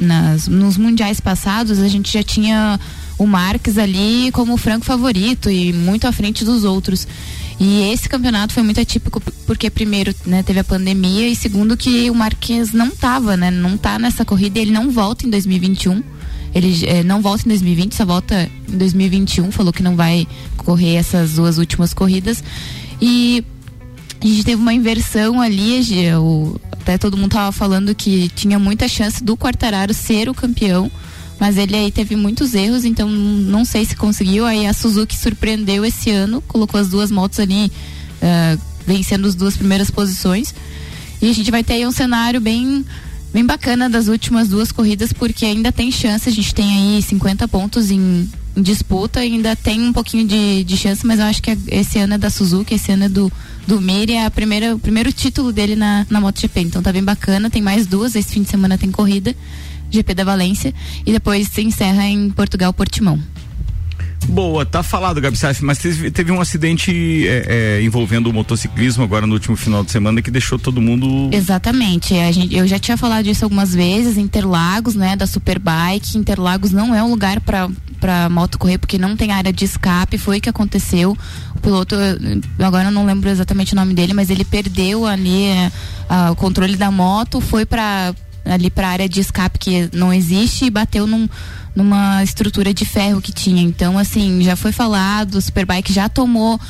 nas, 0.00 0.48
nos 0.48 0.76
mundiais 0.76 1.20
passados, 1.20 1.78
a 1.78 1.88
gente 1.88 2.12
já 2.12 2.22
tinha 2.22 2.78
o 3.18 3.26
Marques 3.26 3.76
ali 3.78 4.30
como 4.32 4.54
o 4.54 4.56
franco 4.56 4.84
favorito 4.84 5.50
e 5.50 5.72
muito 5.72 6.06
à 6.06 6.12
frente 6.12 6.44
dos 6.44 6.64
outros. 6.64 7.06
E 7.58 7.92
esse 7.92 8.08
campeonato 8.08 8.54
foi 8.54 8.62
muito 8.62 8.80
atípico 8.80 9.20
porque 9.46 9.68
primeiro, 9.68 10.14
né, 10.24 10.42
teve 10.42 10.60
a 10.60 10.64
pandemia 10.64 11.28
e 11.28 11.36
segundo 11.36 11.76
que 11.76 12.10
o 12.10 12.14
Marques 12.14 12.72
não 12.72 12.90
tava, 12.90 13.36
né, 13.36 13.50
não 13.50 13.76
tá 13.76 13.98
nessa 13.98 14.24
corrida 14.24 14.58
ele 14.58 14.70
não 14.72 14.90
volta 14.90 15.26
em 15.26 15.30
2021. 15.30 16.02
Ele 16.54 16.84
eh, 16.86 17.04
não 17.04 17.20
volta 17.20 17.44
em 17.44 17.48
2020, 17.50 17.94
só 17.94 18.04
volta 18.04 18.50
em 18.68 18.76
2021. 18.78 19.52
Falou 19.52 19.72
que 19.72 19.82
não 19.82 19.94
vai 19.94 20.26
correr 20.56 20.94
essas 20.96 21.34
duas 21.34 21.58
últimas 21.58 21.92
corridas. 21.94 22.42
E 23.00 23.44
a 24.20 24.26
gente 24.26 24.42
teve 24.44 24.60
uma 24.60 24.72
inversão 24.74 25.40
ali. 25.40 25.80
o- 26.18 26.58
até 26.80 26.96
todo 26.96 27.16
mundo 27.16 27.32
tava 27.32 27.52
falando 27.52 27.94
que 27.94 28.30
tinha 28.30 28.58
muita 28.58 28.88
chance 28.88 29.22
do 29.22 29.36
Quartararo 29.36 29.92
ser 29.92 30.28
o 30.28 30.34
campeão, 30.34 30.90
mas 31.38 31.56
ele 31.56 31.76
aí 31.76 31.92
teve 31.92 32.16
muitos 32.16 32.54
erros, 32.54 32.84
então 32.84 33.08
não 33.08 33.64
sei 33.64 33.84
se 33.84 33.94
conseguiu. 33.94 34.46
Aí 34.46 34.66
a 34.66 34.72
Suzuki 34.72 35.16
surpreendeu 35.16 35.84
esse 35.84 36.10
ano, 36.10 36.40
colocou 36.42 36.80
as 36.80 36.88
duas 36.88 37.10
motos 37.10 37.38
ali 37.38 37.70
uh, 38.22 38.60
vencendo 38.86 39.28
as 39.28 39.34
duas 39.34 39.56
primeiras 39.56 39.90
posições. 39.90 40.54
E 41.20 41.28
a 41.28 41.34
gente 41.34 41.50
vai 41.50 41.62
ter 41.62 41.74
aí 41.74 41.86
um 41.86 41.92
cenário 41.92 42.40
bem 42.40 42.84
bem 43.32 43.44
bacana 43.44 43.88
das 43.88 44.08
últimas 44.08 44.48
duas 44.48 44.72
corridas, 44.72 45.12
porque 45.12 45.44
ainda 45.44 45.72
tem 45.72 45.90
chance, 45.90 46.28
a 46.28 46.32
gente 46.32 46.54
tem 46.54 46.96
aí 46.96 47.02
50 47.02 47.46
pontos 47.48 47.90
em, 47.90 48.28
em 48.56 48.62
disputa, 48.62 49.20
ainda 49.20 49.54
tem 49.54 49.80
um 49.80 49.92
pouquinho 49.92 50.26
de, 50.26 50.64
de 50.64 50.76
chance, 50.76 51.06
mas 51.06 51.18
eu 51.20 51.26
acho 51.26 51.42
que 51.42 51.56
esse 51.68 51.98
ano 51.98 52.14
é 52.14 52.18
da 52.18 52.30
Suzuki, 52.30 52.74
esse 52.74 52.90
ano 52.92 53.04
é 53.04 53.08
do, 53.08 53.30
do 53.66 53.80
Mir, 53.80 54.10
é 54.10 54.24
a 54.24 54.30
primeira, 54.30 54.74
o 54.74 54.78
primeiro 54.78 55.12
título 55.12 55.52
dele 55.52 55.76
na, 55.76 56.06
na 56.10 56.20
MotoGP, 56.20 56.60
então 56.60 56.82
tá 56.82 56.92
bem 56.92 57.04
bacana, 57.04 57.50
tem 57.50 57.62
mais 57.62 57.86
duas, 57.86 58.14
esse 58.14 58.32
fim 58.32 58.42
de 58.42 58.50
semana 58.50 58.76
tem 58.76 58.90
corrida, 58.90 59.34
GP 59.90 60.14
da 60.14 60.24
Valência, 60.24 60.74
e 61.06 61.12
depois 61.12 61.48
se 61.48 61.62
encerra 61.62 62.06
em 62.06 62.30
Portugal, 62.30 62.72
Portimão. 62.72 63.20
Boa, 64.28 64.64
tá 64.64 64.82
falado, 64.82 65.20
Gabi 65.20 65.36
Saif, 65.36 65.64
mas 65.64 65.78
teve, 65.78 66.30
um 66.30 66.40
acidente 66.40 67.26
é, 67.26 67.78
é, 67.78 67.82
envolvendo 67.82 68.28
o 68.28 68.32
motociclismo 68.32 69.02
agora 69.02 69.26
no 69.26 69.34
último 69.34 69.56
final 69.56 69.82
de 69.82 69.90
semana 69.90 70.22
que 70.22 70.30
deixou 70.30 70.58
todo 70.58 70.80
mundo. 70.80 71.30
Exatamente. 71.32 72.14
Gente, 72.32 72.54
eu 72.54 72.66
já 72.66 72.78
tinha 72.78 72.96
falado 72.96 73.24
disso 73.24 73.44
algumas 73.44 73.74
vezes, 73.74 74.16
Interlagos, 74.16 74.94
né, 74.94 75.16
da 75.16 75.26
Superbike. 75.26 76.16
Interlagos 76.16 76.70
não 76.70 76.94
é 76.94 77.02
um 77.02 77.10
lugar 77.10 77.40
para 77.40 78.28
moto 78.30 78.58
correr 78.58 78.78
porque 78.78 78.98
não 78.98 79.16
tem 79.16 79.32
área 79.32 79.52
de 79.52 79.64
escape. 79.64 80.16
Foi 80.16 80.38
o 80.38 80.40
que 80.40 80.48
aconteceu. 80.48 81.16
O 81.56 81.60
piloto, 81.60 81.96
agora 82.58 82.88
eu 82.88 82.92
não 82.92 83.04
lembro 83.04 83.28
exatamente 83.28 83.72
o 83.72 83.76
nome 83.76 83.94
dele, 83.94 84.14
mas 84.14 84.30
ele 84.30 84.44
perdeu 84.44 85.06
ali 85.06 85.48
a, 86.08 86.30
o 86.30 86.36
controle 86.36 86.76
da 86.76 86.90
moto, 86.90 87.40
foi 87.40 87.66
para 87.66 88.14
ali 88.44 88.70
para 88.70 88.88
a 88.88 88.90
área 88.90 89.08
de 89.08 89.20
escape 89.20 89.58
que 89.58 89.90
não 89.92 90.12
existe 90.12 90.64
e 90.64 90.70
bateu 90.70 91.06
num 91.06 91.28
numa 91.74 92.22
estrutura 92.22 92.74
de 92.74 92.84
ferro 92.84 93.20
que 93.20 93.32
tinha. 93.32 93.62
Então, 93.62 93.98
assim, 93.98 94.42
já 94.42 94.56
foi 94.56 94.72
falado, 94.72 95.36
o 95.36 95.40
Superbike 95.40 95.92
já 95.92 96.08
tomou 96.08 96.56
uh, 96.56 96.60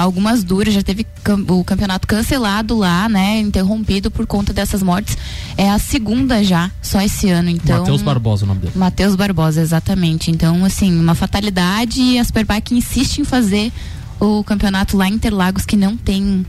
algumas 0.00 0.44
duras, 0.44 0.74
já 0.74 0.82
teve 0.82 1.04
cam 1.22 1.44
o 1.48 1.64
campeonato 1.64 2.06
cancelado 2.06 2.76
lá, 2.76 3.08
né? 3.08 3.40
Interrompido 3.40 4.10
por 4.10 4.26
conta 4.26 4.52
dessas 4.52 4.82
mortes. 4.82 5.16
É 5.56 5.70
a 5.70 5.78
segunda 5.78 6.42
já, 6.44 6.70
só 6.80 7.00
esse 7.00 7.28
ano. 7.30 7.50
Então, 7.50 7.80
Matheus 7.80 8.02
Barbosa 8.02 8.44
o 8.44 8.48
nome 8.48 8.60
dele. 8.60 8.72
Matheus 8.76 9.16
Barbosa, 9.16 9.60
exatamente. 9.60 10.30
Então, 10.30 10.64
assim, 10.64 10.98
uma 10.98 11.14
fatalidade 11.14 12.00
e 12.00 12.18
a 12.18 12.24
Superbike 12.24 12.74
insiste 12.74 13.18
em 13.18 13.24
fazer 13.24 13.72
o 14.20 14.42
campeonato 14.44 14.96
lá 14.96 15.08
em 15.08 15.14
Interlagos 15.14 15.66
que 15.66 15.76
não 15.76 15.96
tem 15.96 16.44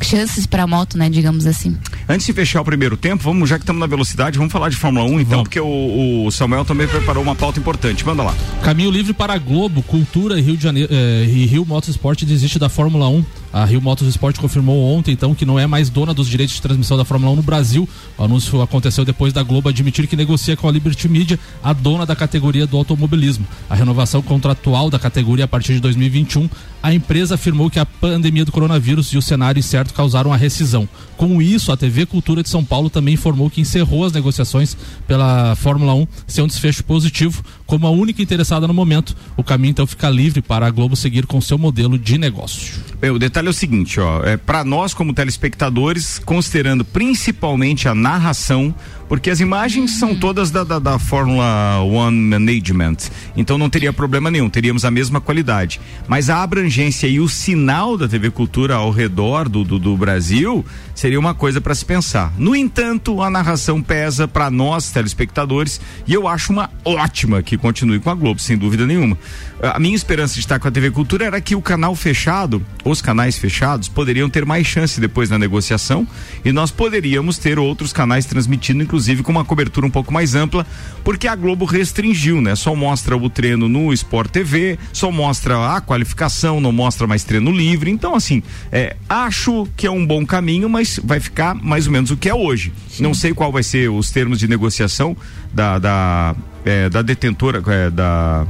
chances 0.00 0.46
para 0.46 0.66
moto, 0.66 0.96
né, 0.98 1.08
digamos 1.08 1.46
assim. 1.46 1.76
Antes 2.08 2.26
de 2.26 2.32
fechar 2.32 2.60
o 2.60 2.64
primeiro 2.64 2.96
tempo, 2.96 3.24
vamos, 3.24 3.48
já 3.48 3.56
que 3.56 3.62
estamos 3.62 3.80
na 3.80 3.86
velocidade, 3.86 4.38
vamos 4.38 4.52
falar 4.52 4.68
de 4.68 4.76
Fórmula 4.76 5.04
1 5.04 5.20
então, 5.20 5.24
vamos. 5.24 5.42
porque 5.44 5.58
o, 5.58 6.26
o, 6.26 6.30
Samuel 6.30 6.64
também 6.64 6.86
preparou 6.86 7.22
uma 7.22 7.34
pauta 7.34 7.58
importante. 7.58 8.06
Manda 8.06 8.22
lá. 8.22 8.34
Caminho 8.62 8.90
livre 8.90 9.12
para 9.12 9.34
a 9.34 9.38
Globo, 9.38 9.82
Cultura 9.82 10.38
e 10.38 10.42
Rio 10.42 10.56
de 10.56 10.62
Janeiro 10.62 10.88
eh, 10.92 11.24
e 11.24 11.46
Rio 11.46 11.64
Motorsport 11.66 12.22
desiste 12.24 12.58
da 12.58 12.68
Fórmula 12.68 13.08
1. 13.08 13.24
A 13.52 13.64
Rio 13.64 13.80
Motorsport 13.80 14.36
confirmou 14.38 14.92
ontem, 14.92 15.12
então, 15.12 15.34
que 15.34 15.46
não 15.46 15.58
é 15.58 15.66
mais 15.66 15.88
dona 15.88 16.12
dos 16.12 16.28
direitos 16.28 16.56
de 16.56 16.62
transmissão 16.62 16.96
da 16.96 17.04
Fórmula 17.04 17.32
1 17.32 17.36
no 17.36 17.42
Brasil. 17.42 17.88
O 18.18 18.24
anúncio 18.24 18.60
aconteceu 18.60 19.04
depois 19.04 19.32
da 19.32 19.42
Globo 19.42 19.68
admitir 19.68 20.06
que 20.06 20.16
negocia 20.16 20.56
com 20.56 20.68
a 20.68 20.72
Liberty 20.72 21.08
Media, 21.08 21.38
a 21.62 21.72
dona 21.72 22.04
da 22.04 22.14
categoria 22.14 22.66
do 22.66 22.76
automobilismo. 22.76 23.46
A 23.68 23.74
renovação 23.74 24.20
contratual 24.20 24.90
da 24.90 24.98
categoria 24.98 25.46
a 25.46 25.48
partir 25.48 25.74
de 25.74 25.80
2021, 25.80 26.48
a 26.82 26.92
empresa 26.92 27.34
afirmou 27.34 27.70
que 27.70 27.78
a 27.78 27.86
pandemia 27.86 28.44
do 28.44 28.52
coronavírus 28.52 29.08
e 29.08 29.18
o 29.18 29.22
cenário 29.22 29.58
incerto 29.58 29.94
causaram 29.94 30.32
a 30.32 30.36
rescisão. 30.36 30.88
Com 31.16 31.40
isso, 31.40 31.72
a 31.72 31.76
TV 31.76 32.04
Cultura 32.06 32.42
de 32.42 32.48
São 32.48 32.62
Paulo 32.62 32.90
também 32.90 33.14
informou 33.14 33.48
que 33.48 33.60
encerrou 33.60 34.04
as 34.04 34.12
negociações 34.12 34.76
pela 35.06 35.56
Fórmula 35.56 35.94
1, 35.94 36.06
sem 36.26 36.44
um 36.44 36.46
desfecho 36.46 36.84
positivo, 36.84 37.42
como 37.66 37.86
a 37.86 37.90
única 37.90 38.22
interessada 38.22 38.66
no 38.68 38.74
momento. 38.74 39.16
O 39.36 39.42
caminho 39.42 39.70
então 39.70 39.86
fica 39.86 40.10
livre 40.10 40.42
para 40.42 40.66
a 40.66 40.70
Globo 40.70 40.94
seguir 40.94 41.26
com 41.26 41.40
seu 41.40 41.58
modelo 41.58 41.98
de 41.98 42.18
negócio. 42.18 42.74
Bem, 43.00 43.10
o 43.10 43.18
detalhe 43.18 43.45
é 43.48 43.50
o 43.50 43.54
seguinte, 43.54 44.00
ó, 44.00 44.22
é 44.24 44.36
para 44.36 44.64
nós 44.64 44.94
como 44.94 45.12
telespectadores, 45.12 46.18
considerando 46.18 46.84
principalmente 46.84 47.88
a 47.88 47.94
narração, 47.94 48.74
porque 49.08 49.30
as 49.30 49.40
imagens 49.40 49.92
são 49.92 50.10
uhum. 50.10 50.20
todas 50.20 50.50
da, 50.50 50.64
da, 50.64 50.78
da 50.78 50.98
Fórmula 50.98 51.80
One 51.80 52.16
Management, 52.16 52.96
então 53.36 53.56
não 53.56 53.70
teria 53.70 53.92
problema 53.92 54.30
nenhum, 54.30 54.48
teríamos 54.48 54.84
a 54.84 54.90
mesma 54.90 55.20
qualidade. 55.20 55.80
Mas 56.08 56.28
a 56.28 56.42
abrangência 56.42 57.06
e 57.06 57.20
o 57.20 57.28
sinal 57.28 57.96
da 57.96 58.08
TV 58.08 58.30
Cultura 58.30 58.74
ao 58.74 58.90
redor 58.90 59.48
do, 59.48 59.64
do, 59.64 59.78
do 59.78 59.96
Brasil 59.96 60.64
seria 60.94 61.18
uma 61.18 61.34
coisa 61.34 61.60
para 61.60 61.74
se 61.74 61.84
pensar. 61.84 62.32
No 62.36 62.54
entanto, 62.54 63.22
a 63.22 63.30
narração 63.30 63.82
pesa 63.82 64.26
para 64.26 64.50
nós 64.50 64.90
telespectadores 64.90 65.80
e 66.06 66.12
eu 66.12 66.26
acho 66.26 66.52
uma 66.52 66.70
ótima 66.84 67.42
que 67.42 67.56
continue 67.56 68.00
com 68.00 68.10
a 68.10 68.14
Globo, 68.14 68.40
sem 68.40 68.56
dúvida 68.56 68.86
nenhuma. 68.86 69.16
A 69.62 69.78
minha 69.78 69.96
esperança 69.96 70.34
de 70.34 70.40
estar 70.40 70.58
com 70.58 70.68
a 70.68 70.70
TV 70.70 70.90
Cultura 70.90 71.24
era 71.24 71.40
que 71.40 71.54
o 71.54 71.62
canal 71.62 71.94
fechado, 71.94 72.64
os 72.84 73.00
canais 73.00 73.38
fechados, 73.38 73.88
poderiam 73.88 74.28
ter 74.28 74.44
mais 74.44 74.66
chance 74.66 75.00
depois 75.00 75.30
na 75.30 75.38
negociação 75.38 76.06
e 76.44 76.52
nós 76.52 76.70
poderíamos 76.70 77.38
ter 77.38 77.58
outros 77.58 77.92
canais 77.92 78.26
transmitindo, 78.26 78.82
inclusive 78.82 78.95
com 79.22 79.32
uma 79.32 79.44
cobertura 79.44 79.86
um 79.86 79.90
pouco 79.90 80.12
mais 80.12 80.34
ampla, 80.34 80.66
porque 81.04 81.28
a 81.28 81.34
Globo 81.34 81.64
restringiu, 81.64 82.40
né? 82.40 82.54
Só 82.54 82.74
mostra 82.74 83.16
o 83.16 83.30
treino 83.30 83.68
no 83.68 83.92
Sport 83.92 84.30
TV, 84.30 84.78
só 84.92 85.10
mostra 85.10 85.76
a 85.76 85.80
qualificação, 85.80 86.60
não 86.60 86.72
mostra 86.72 87.06
mais 87.06 87.24
treino 87.24 87.50
livre. 87.50 87.90
Então, 87.90 88.14
assim, 88.14 88.42
é, 88.72 88.96
acho 89.08 89.66
que 89.76 89.86
é 89.86 89.90
um 89.90 90.06
bom 90.06 90.24
caminho, 90.24 90.68
mas 90.68 91.00
vai 91.02 91.20
ficar 91.20 91.54
mais 91.54 91.86
ou 91.86 91.92
menos 91.92 92.10
o 92.10 92.16
que 92.16 92.28
é 92.28 92.34
hoje. 92.34 92.72
Sim. 92.88 93.02
Não 93.02 93.14
sei 93.14 93.32
qual 93.32 93.52
vai 93.52 93.62
ser 93.62 93.90
os 93.90 94.10
termos 94.10 94.38
de 94.38 94.48
negociação 94.48 95.16
da, 95.52 95.78
da, 95.78 96.36
é, 96.64 96.88
da 96.88 97.02
detentora, 97.02 97.62
é, 97.66 97.90
da 97.90 98.46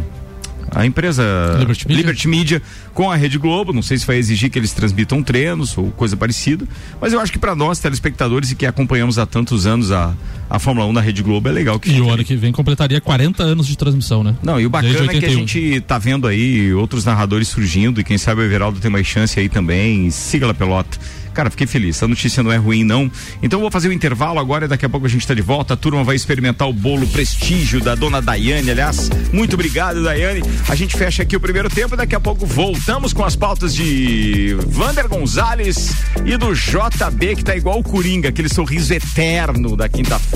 a 0.74 0.84
empresa 0.84 1.22
Liberty 1.58 1.88
Media. 1.88 2.02
Liberty 2.02 2.28
Media. 2.28 2.62
com 2.92 3.10
a 3.10 3.16
Rede 3.16 3.38
Globo. 3.38 3.72
Não 3.72 3.82
sei 3.82 3.98
se 3.98 4.06
vai 4.06 4.16
exigir 4.16 4.50
que 4.50 4.58
eles 4.58 4.72
transmitam 4.72 5.22
treinos 5.22 5.76
ou 5.76 5.90
coisa 5.90 6.16
parecida, 6.16 6.66
mas 7.00 7.12
eu 7.12 7.20
acho 7.20 7.32
que 7.32 7.38
para 7.38 7.54
nós, 7.54 7.78
telespectadores 7.78 8.50
e 8.50 8.54
que 8.54 8.66
acompanhamos 8.66 9.18
há 9.18 9.26
tantos 9.26 9.66
anos 9.66 9.92
a, 9.92 10.12
a 10.48 10.58
Fórmula 10.58 10.86
1 10.86 10.92
na 10.92 11.00
Rede 11.00 11.22
Globo, 11.22 11.48
é 11.48 11.52
legal 11.52 11.78
que. 11.78 11.90
E 11.90 12.00
o 12.00 12.10
ano 12.10 12.24
que 12.24 12.36
vem 12.36 12.52
completaria 12.52 13.00
40 13.00 13.42
anos 13.42 13.66
de 13.66 13.76
transmissão, 13.76 14.22
né? 14.22 14.34
Não, 14.42 14.60
e 14.60 14.66
o 14.66 14.70
bacana 14.70 15.12
é 15.12 15.18
que 15.18 15.26
a 15.26 15.30
gente 15.30 15.80
tá 15.82 15.98
vendo 15.98 16.26
aí 16.26 16.72
outros 16.72 17.04
narradores 17.04 17.48
surgindo 17.48 18.00
e 18.00 18.04
quem 18.04 18.18
sabe 18.18 18.40
o 18.40 18.44
Everaldo 18.44 18.80
tem 18.80 18.90
mais 18.90 19.06
chance 19.06 19.38
aí 19.38 19.48
também. 19.48 20.10
Siga 20.10 20.50
a 20.50 20.54
pelota. 20.54 20.98
Cara, 21.36 21.50
fiquei 21.50 21.66
feliz. 21.66 22.02
A 22.02 22.08
notícia 22.08 22.42
não 22.42 22.50
é 22.50 22.56
ruim, 22.56 22.82
não. 22.82 23.12
Então 23.42 23.60
vou 23.60 23.70
fazer 23.70 23.88
o 23.88 23.90
um 23.90 23.94
intervalo 23.94 24.38
agora 24.38 24.64
e 24.64 24.68
daqui 24.68 24.86
a 24.86 24.88
pouco 24.88 25.04
a 25.04 25.08
gente 25.08 25.20
está 25.20 25.34
de 25.34 25.42
volta. 25.42 25.74
A 25.74 25.76
turma 25.76 26.02
vai 26.02 26.16
experimentar 26.16 26.66
o 26.66 26.72
bolo 26.72 27.06
prestígio 27.08 27.78
da 27.78 27.94
dona 27.94 28.22
Daiane. 28.22 28.70
Aliás, 28.70 29.10
muito 29.34 29.52
obrigado, 29.52 30.02
Daiane. 30.02 30.42
A 30.66 30.74
gente 30.74 30.96
fecha 30.96 31.22
aqui 31.22 31.36
o 31.36 31.40
primeiro 31.40 31.68
tempo 31.68 31.92
e 31.92 31.96
daqui 31.98 32.14
a 32.14 32.20
pouco 32.20 32.46
voltamos 32.46 33.12
com 33.12 33.22
as 33.22 33.36
pautas 33.36 33.74
de 33.74 34.56
Vander 34.66 35.06
Gonzalez 35.08 35.92
e 36.24 36.38
do 36.38 36.54
JB, 36.54 37.36
que 37.36 37.44
tá 37.44 37.54
igual 37.54 37.80
o 37.80 37.82
Coringa, 37.82 38.30
aquele 38.30 38.48
sorriso 38.48 38.94
eterno 38.94 39.76
da 39.76 39.90
quinta-feira. 39.90 40.35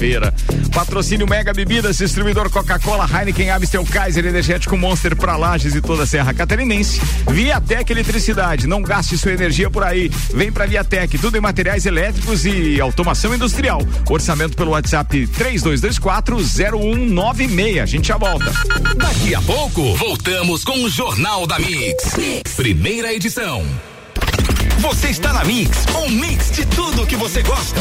Patrocínio 0.73 1.27
Mega 1.27 1.53
Bebidas, 1.53 1.99
distribuidor 1.99 2.49
Coca-Cola, 2.51 3.09
Heineken, 3.13 3.51
Amstel, 3.51 3.85
Kaiser, 3.85 4.25
Energético 4.25 4.77
Monster 4.77 5.17
pra 5.17 5.37
Lages 5.37 5.75
e 5.75 5.81
toda 5.81 6.05
a 6.05 6.07
Serra 6.07 6.33
Catarinense. 6.33 7.01
Viatec 7.29 7.91
Eletricidade, 7.91 8.67
não 8.67 8.83
gaste 8.83 9.19
sua 9.19 9.33
energia 9.33 9.71
por 9.71 9.83
aí. 9.83 10.11
Vem 10.33 10.53
pra 10.53 10.67
Viatec 10.67 10.91
Tec, 10.91 11.19
tudo 11.21 11.37
em 11.37 11.41
materiais 11.41 11.87
elétricos 11.87 12.45
e 12.45 12.81
automação 12.81 13.33
industrial. 13.35 13.81
Orçamento 14.09 14.57
pelo 14.57 14.73
WhatsApp 14.73 15.27
32240196. 15.29 17.83
A 17.83 17.87
gente 17.87 18.09
já 18.09 18.17
volta. 18.17 18.53
Daqui 18.97 19.33
a 19.35 19.43
pouco, 19.43 19.95
voltamos 19.97 20.65
com 20.65 20.83
o 20.83 20.91
Jornal 20.91 21.47
da 21.47 21.59
mix. 21.59 22.17
mix. 22.17 22.55
Primeira 22.55 23.13
edição. 23.15 23.65
Você 24.79 25.09
está 25.09 25.33
na 25.33 25.45
Mix, 25.45 25.85
um 25.95 26.09
mix 26.09 26.51
de 26.53 26.65
tudo 26.67 27.07
que 27.07 27.15
você 27.15 27.43
gosta. 27.43 27.81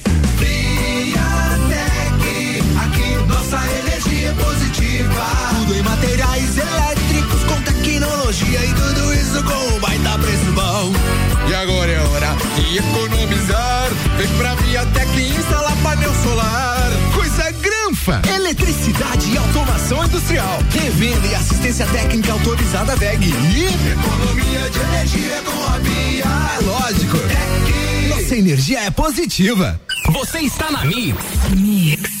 economizar. 12.77 13.89
Vem 14.17 14.27
pra 14.37 14.55
Viatec 14.55 15.21
instalar 15.21 15.75
painel 15.83 16.13
solar. 16.23 16.91
Coisa 17.13 17.51
granfa! 17.51 18.21
Eletricidade 18.33 19.31
e 19.31 19.37
automação 19.37 20.03
industrial. 20.05 20.59
Revenda 20.71 21.27
e 21.27 21.35
assistência 21.35 21.85
técnica 21.87 22.31
autorizada 22.33 22.95
VEG. 22.95 23.25
E 23.25 23.65
economia 23.91 24.69
de 24.69 24.79
energia 24.79 25.41
com 25.45 25.73
a 25.73 25.77
Via. 25.79 26.23
É 26.23 26.63
lógico. 26.63 27.17
Tec. 27.17 28.09
Nossa 28.09 28.35
energia 28.35 28.79
é 28.81 28.91
positiva. 28.91 29.79
Você 30.11 30.39
está 30.39 30.71
na 30.71 30.85
Mix. 30.85 31.17
Mix. 31.55 32.20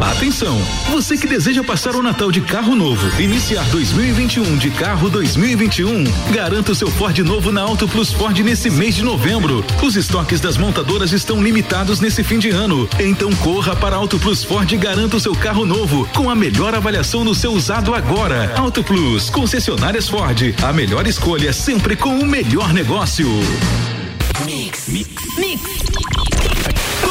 Atenção! 0.00 0.58
Você 0.90 1.16
que 1.16 1.26
deseja 1.26 1.62
passar 1.62 1.94
o 1.94 2.02
Natal 2.02 2.32
de 2.32 2.40
carro 2.40 2.74
novo, 2.74 3.20
iniciar 3.20 3.62
2021 3.64 4.56
de 4.56 4.70
carro 4.70 5.10
2021, 5.10 6.04
garanta 6.32 6.72
o 6.72 6.74
seu 6.74 6.90
Ford 6.90 7.18
novo 7.18 7.52
na 7.52 7.60
Auto 7.60 7.86
Plus 7.86 8.10
Ford 8.10 8.38
nesse 8.38 8.70
mês 8.70 8.94
de 8.94 9.02
novembro. 9.02 9.62
Os 9.82 9.96
estoques 9.96 10.40
das 10.40 10.56
montadoras 10.56 11.12
estão 11.12 11.42
limitados 11.42 12.00
nesse 12.00 12.24
fim 12.24 12.38
de 12.38 12.48
ano. 12.48 12.88
Então 12.98 13.30
corra 13.36 13.76
para 13.76 13.96
Auto 13.96 14.18
Plus 14.18 14.42
Ford 14.42 14.70
e 14.72 14.76
garanta 14.78 15.18
o 15.18 15.20
seu 15.20 15.34
carro 15.34 15.66
novo 15.66 16.08
com 16.14 16.30
a 16.30 16.34
melhor 16.34 16.74
avaliação 16.74 17.22
no 17.22 17.34
seu 17.34 17.52
usado 17.52 17.94
agora. 17.94 18.54
Auto 18.56 18.82
Plus, 18.82 19.28
concessionárias 19.28 20.08
Ford, 20.08 20.54
a 20.62 20.72
melhor 20.72 21.06
escolha 21.06 21.52
sempre 21.52 21.94
com 21.94 22.18
o 22.18 22.24
melhor 22.24 22.72
negócio. 22.72 23.28
Mix. 24.46 24.88
Mix. 24.88 25.10
Mix. 25.36 26.59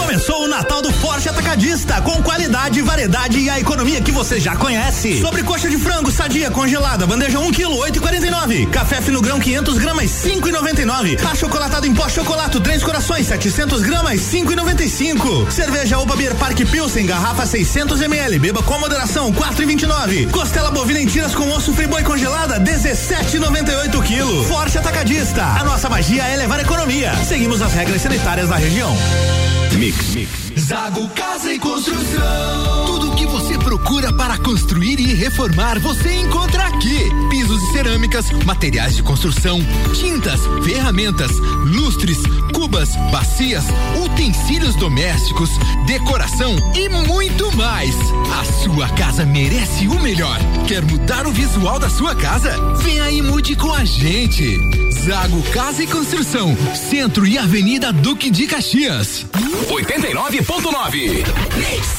Começou 0.09 0.45
o 0.45 0.47
Natal 0.47 0.81
do 0.81 0.91
Forte 0.91 1.29
Atacadista, 1.29 2.01
com 2.01 2.23
qualidade, 2.23 2.81
variedade 2.81 3.37
e 3.37 3.47
a 3.47 3.59
economia 3.59 4.01
que 4.01 4.11
você 4.11 4.39
já 4.39 4.55
conhece. 4.55 5.21
Sobre 5.21 5.43
coxa 5.43 5.69
de 5.69 5.77
frango 5.77 6.11
sadia 6.11 6.49
congelada, 6.49 7.05
bandeja 7.05 7.37
1 7.37 7.51
kg 7.51 7.65
8,49. 7.65 8.71
Café 8.71 9.03
fino 9.03 9.21
grão 9.21 9.39
500 9.39 9.77
gramas 9.77 10.09
5,99. 10.09 11.23
Achocolatado 11.23 11.85
em 11.85 11.93
pó 11.93 12.09
chocolate 12.09 12.59
três 12.59 12.83
corações 12.83 13.27
700 13.27 13.83
gramas 13.83 14.19
5,95. 14.21 15.51
Cerveja 15.51 15.99
Opa 15.99 16.15
Beer 16.15 16.33
Park 16.33 16.57
Pilsen 16.57 17.05
garrafa 17.05 17.45
600 17.45 18.01
ml, 18.01 18.39
beba 18.39 18.63
com 18.63 18.79
moderação 18.79 19.31
4,29. 19.31 20.31
Costela 20.31 20.71
bovina 20.71 20.99
em 20.99 21.05
tiras 21.05 21.35
com 21.35 21.47
osso 21.51 21.71
friboi 21.71 22.01
congelada 22.01 22.59
17,98 22.59 24.01
kg. 24.01 24.47
Forte 24.47 24.75
Atacadista, 24.75 25.43
a 25.43 25.63
nossa 25.63 25.87
magia 25.87 26.23
é 26.23 26.35
levar 26.35 26.59
economia. 26.59 27.13
Seguimos 27.23 27.61
as 27.61 27.73
regras 27.73 28.01
sanitárias 28.01 28.49
da 28.49 28.55
região. 28.55 28.97
Mix. 29.79 29.98
Zago 30.57 31.07
Casa 31.09 31.53
e 31.53 31.59
Construção. 31.59 32.85
Tudo 32.85 33.11
o 33.11 33.15
que 33.15 33.25
você 33.25 33.57
procura 33.57 34.13
para 34.13 34.37
construir 34.37 34.99
e 34.99 35.13
reformar, 35.13 35.79
você 35.79 36.13
encontra 36.13 36.67
aqui. 36.67 37.09
Cerâmicas, 38.19 38.45
materiais 38.45 38.95
de 38.95 39.03
construção, 39.03 39.59
tintas, 39.93 40.41
ferramentas, 40.63 41.31
lustres, 41.65 42.17
cubas, 42.53 42.95
bacias, 43.11 43.65
utensílios 44.03 44.75
domésticos, 44.75 45.49
decoração 45.85 46.55
e 46.75 46.89
muito 46.89 47.55
mais. 47.55 47.95
A 48.39 48.43
sua 48.63 48.89
casa 48.89 49.25
merece 49.25 49.87
o 49.87 49.99
melhor. 50.01 50.37
Quer 50.67 50.83
mudar 50.83 51.27
o 51.27 51.31
visual 51.31 51.79
da 51.79 51.89
sua 51.89 52.15
casa? 52.15 52.53
Vem 52.83 52.99
aí 52.99 53.19
e 53.19 53.21
mude 53.21 53.55
com 53.55 53.73
a 53.73 53.85
gente. 53.85 54.57
Zago 55.05 55.41
Casa 55.51 55.83
e 55.83 55.87
Construção, 55.87 56.55
Centro 56.75 57.25
e 57.25 57.37
Avenida 57.37 57.93
Duque 57.93 58.29
de 58.29 58.47
Caxias. 58.47 59.25
89.9. 59.69 61.98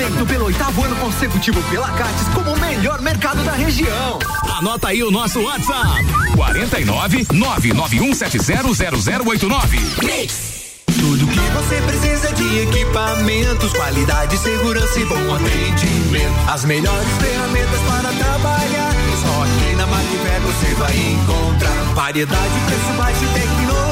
Eleito 0.03 0.27
pelo 0.27 0.47
oitavo 0.47 0.83
ano 0.83 0.97
consecutivo 0.97 1.63
pela 1.71 1.89
Cates 1.93 2.27
como 2.35 2.53
o 2.53 2.59
melhor 2.59 3.01
mercado 3.01 3.45
da 3.45 3.53
região. 3.53 4.19
Anota 4.59 4.89
aí 4.89 5.01
o 5.01 5.13
nosso 5.13 5.41
WhatsApp: 5.41 6.05
49 6.35 7.25
991700089. 7.27 10.03
Mix. 10.03 10.83
Tudo 10.87 11.25
que 11.29 11.39
você 11.39 11.81
precisa 11.83 12.33
de 12.33 12.63
equipamentos, 12.63 13.73
qualidade, 13.73 14.37
segurança 14.39 14.99
e 14.99 15.05
bom 15.05 15.37
atendimento. 15.37 16.51
As 16.51 16.65
melhores 16.65 17.09
ferramentas 17.21 17.81
para 17.83 18.13
trabalhar. 18.13 18.91
Só 19.23 19.45
aqui 19.45 19.77
na 19.77 19.87
Macfer 19.87 20.41
você 20.41 20.75
vai 20.75 20.97
encontrar 20.97 21.95
variedade, 21.95 22.61
preço 22.67 22.93
baixo 22.99 23.23
e 23.23 23.29
tecnologia. 23.39 23.92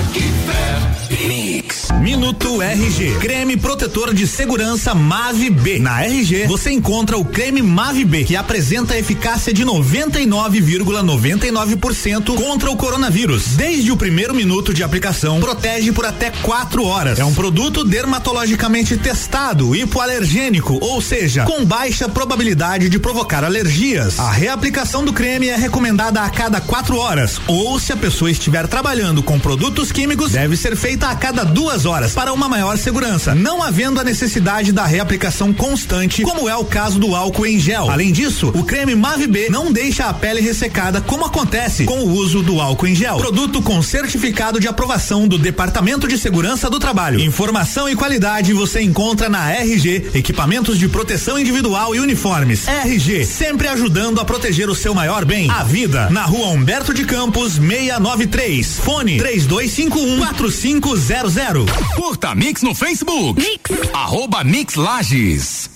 Mix. 1.27 1.89
Minuto 2.01 2.61
RG. 2.61 3.17
Creme 3.19 3.55
protetor 3.55 4.13
de 4.13 4.25
segurança 4.25 4.95
Mave 4.95 5.51
B. 5.51 5.77
Na 5.79 6.03
RG, 6.03 6.47
você 6.47 6.71
encontra 6.71 7.17
o 7.17 7.23
creme 7.23 7.61
Mave 7.61 8.03
B, 8.03 8.23
que 8.23 8.35
apresenta 8.35 8.97
eficácia 8.97 9.53
de 9.53 9.63
99,99% 9.63 12.35
contra 12.35 12.71
o 12.71 12.75
coronavírus. 12.75 13.49
Desde 13.49 13.91
o 13.91 13.97
primeiro 13.97 14.33
minuto 14.33 14.73
de 14.73 14.81
aplicação, 14.83 15.39
protege 15.39 15.91
por 15.91 16.05
até 16.05 16.31
quatro 16.31 16.85
horas. 16.85 17.19
É 17.19 17.25
um 17.25 17.35
produto 17.35 17.83
dermatologicamente 17.83 18.97
testado, 18.97 19.75
hipoalergênico, 19.75 20.79
ou 20.81 20.99
seja, 21.01 21.45
com 21.45 21.63
baixa 21.63 22.09
probabilidade 22.09 22.89
de 22.89 22.97
provocar 22.97 23.43
alergias. 23.43 24.19
A 24.19 24.31
reaplicação 24.31 25.05
do 25.05 25.13
creme 25.13 25.49
é 25.49 25.55
recomendada 25.55 26.21
a 26.21 26.29
cada 26.31 26.59
quatro 26.59 26.97
horas, 26.97 27.39
ou 27.47 27.79
se 27.79 27.93
a 27.93 27.97
pessoa 27.97 28.31
estiver 28.31 28.67
trabalhando 28.67 29.21
com 29.21 29.39
produtos 29.39 29.91
químicos, 30.01 30.31
deve 30.31 30.57
ser 30.57 30.75
feita 30.75 31.09
a 31.09 31.15
cada 31.15 31.43
duas 31.43 31.85
horas 31.85 32.13
para 32.13 32.33
uma 32.33 32.49
maior 32.49 32.75
segurança, 32.75 33.35
não 33.35 33.61
havendo 33.61 33.99
a 33.99 34.03
necessidade 34.03 34.71
da 34.71 34.83
reaplicação 34.83 35.53
constante, 35.53 36.23
como 36.23 36.49
é 36.49 36.55
o 36.55 36.65
caso 36.65 36.97
do 36.97 37.15
álcool 37.15 37.45
em 37.45 37.59
gel. 37.59 37.87
Além 37.87 38.11
disso, 38.11 38.51
o 38.55 38.63
creme 38.63 38.95
Mave 38.95 39.27
B 39.27 39.47
não 39.51 39.71
deixa 39.71 40.05
a 40.05 40.13
pele 40.13 40.41
ressecada, 40.41 41.01
como 41.01 41.23
acontece 41.23 41.83
com 41.83 41.99
o 41.99 42.13
uso 42.13 42.41
do 42.41 42.59
álcool 42.59 42.87
em 42.87 42.95
gel. 42.95 43.17
Produto 43.17 43.61
com 43.61 43.79
certificado 43.83 44.59
de 44.59 44.67
aprovação 44.67 45.27
do 45.27 45.37
Departamento 45.37 46.07
de 46.07 46.17
Segurança 46.17 46.67
do 46.67 46.79
Trabalho. 46.79 47.19
Informação 47.19 47.87
e 47.87 47.95
qualidade 47.95 48.53
você 48.53 48.81
encontra 48.81 49.29
na 49.29 49.51
RG, 49.51 50.09
equipamentos 50.15 50.79
de 50.79 50.87
proteção 50.87 51.37
individual 51.37 51.93
e 51.93 51.99
uniformes. 51.99 52.67
RG, 52.67 53.23
sempre 53.23 53.67
ajudando 53.67 54.19
a 54.19 54.25
proteger 54.25 54.67
o 54.67 54.73
seu 54.73 54.95
maior 54.95 55.25
bem, 55.25 55.47
a 55.51 55.63
vida. 55.63 56.09
Na 56.09 56.23
rua 56.23 56.47
Humberto 56.47 56.91
de 56.91 57.05
Campos, 57.05 57.59
693. 57.59 58.79
Fone 58.79 59.17
3251 59.19 59.90
4500. 59.91 61.65
Curta 61.95 62.33
Mix 62.33 62.61
no 62.61 62.73
Facebook. 62.73 63.39
Mix. 63.39 63.93
Arroba 63.93 64.43
Mix 64.43 64.75
Lages. 64.75 65.69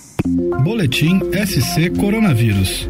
Boletim 0.63 1.19
SC 1.45 1.89
Coronavírus. 1.99 2.89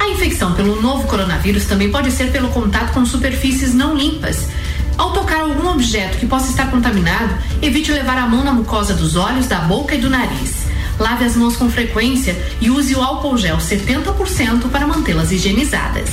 A 0.00 0.08
infecção 0.08 0.54
pelo 0.54 0.80
novo 0.80 1.06
coronavírus 1.06 1.66
também 1.66 1.90
pode 1.90 2.10
ser 2.10 2.32
pelo 2.32 2.48
contato 2.48 2.94
com 2.94 3.04
superfícies 3.04 3.74
não 3.74 3.94
limpas. 3.94 4.48
Ao 4.96 5.12
tocar 5.12 5.42
algum 5.42 5.68
objeto 5.68 6.16
que 6.16 6.26
possa 6.26 6.50
estar 6.50 6.70
contaminado, 6.70 7.36
evite 7.60 7.92
levar 7.92 8.16
a 8.16 8.26
mão 8.26 8.42
na 8.42 8.52
mucosa 8.52 8.94
dos 8.94 9.14
olhos, 9.14 9.46
da 9.46 9.60
boca 9.60 9.94
e 9.94 9.98
do 9.98 10.08
nariz. 10.08 10.66
Lave 10.98 11.26
as 11.26 11.36
mãos 11.36 11.56
com 11.56 11.68
frequência 11.68 12.34
e 12.62 12.70
use 12.70 12.94
o 12.94 13.02
álcool 13.02 13.36
gel 13.36 13.58
70% 13.58 14.70
para 14.70 14.86
mantê-las 14.86 15.30
higienizadas. 15.30 16.08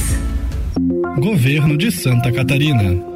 Governo 1.17 1.77
de 1.77 1.89
Santa 1.91 2.29
Catarina. 2.29 3.12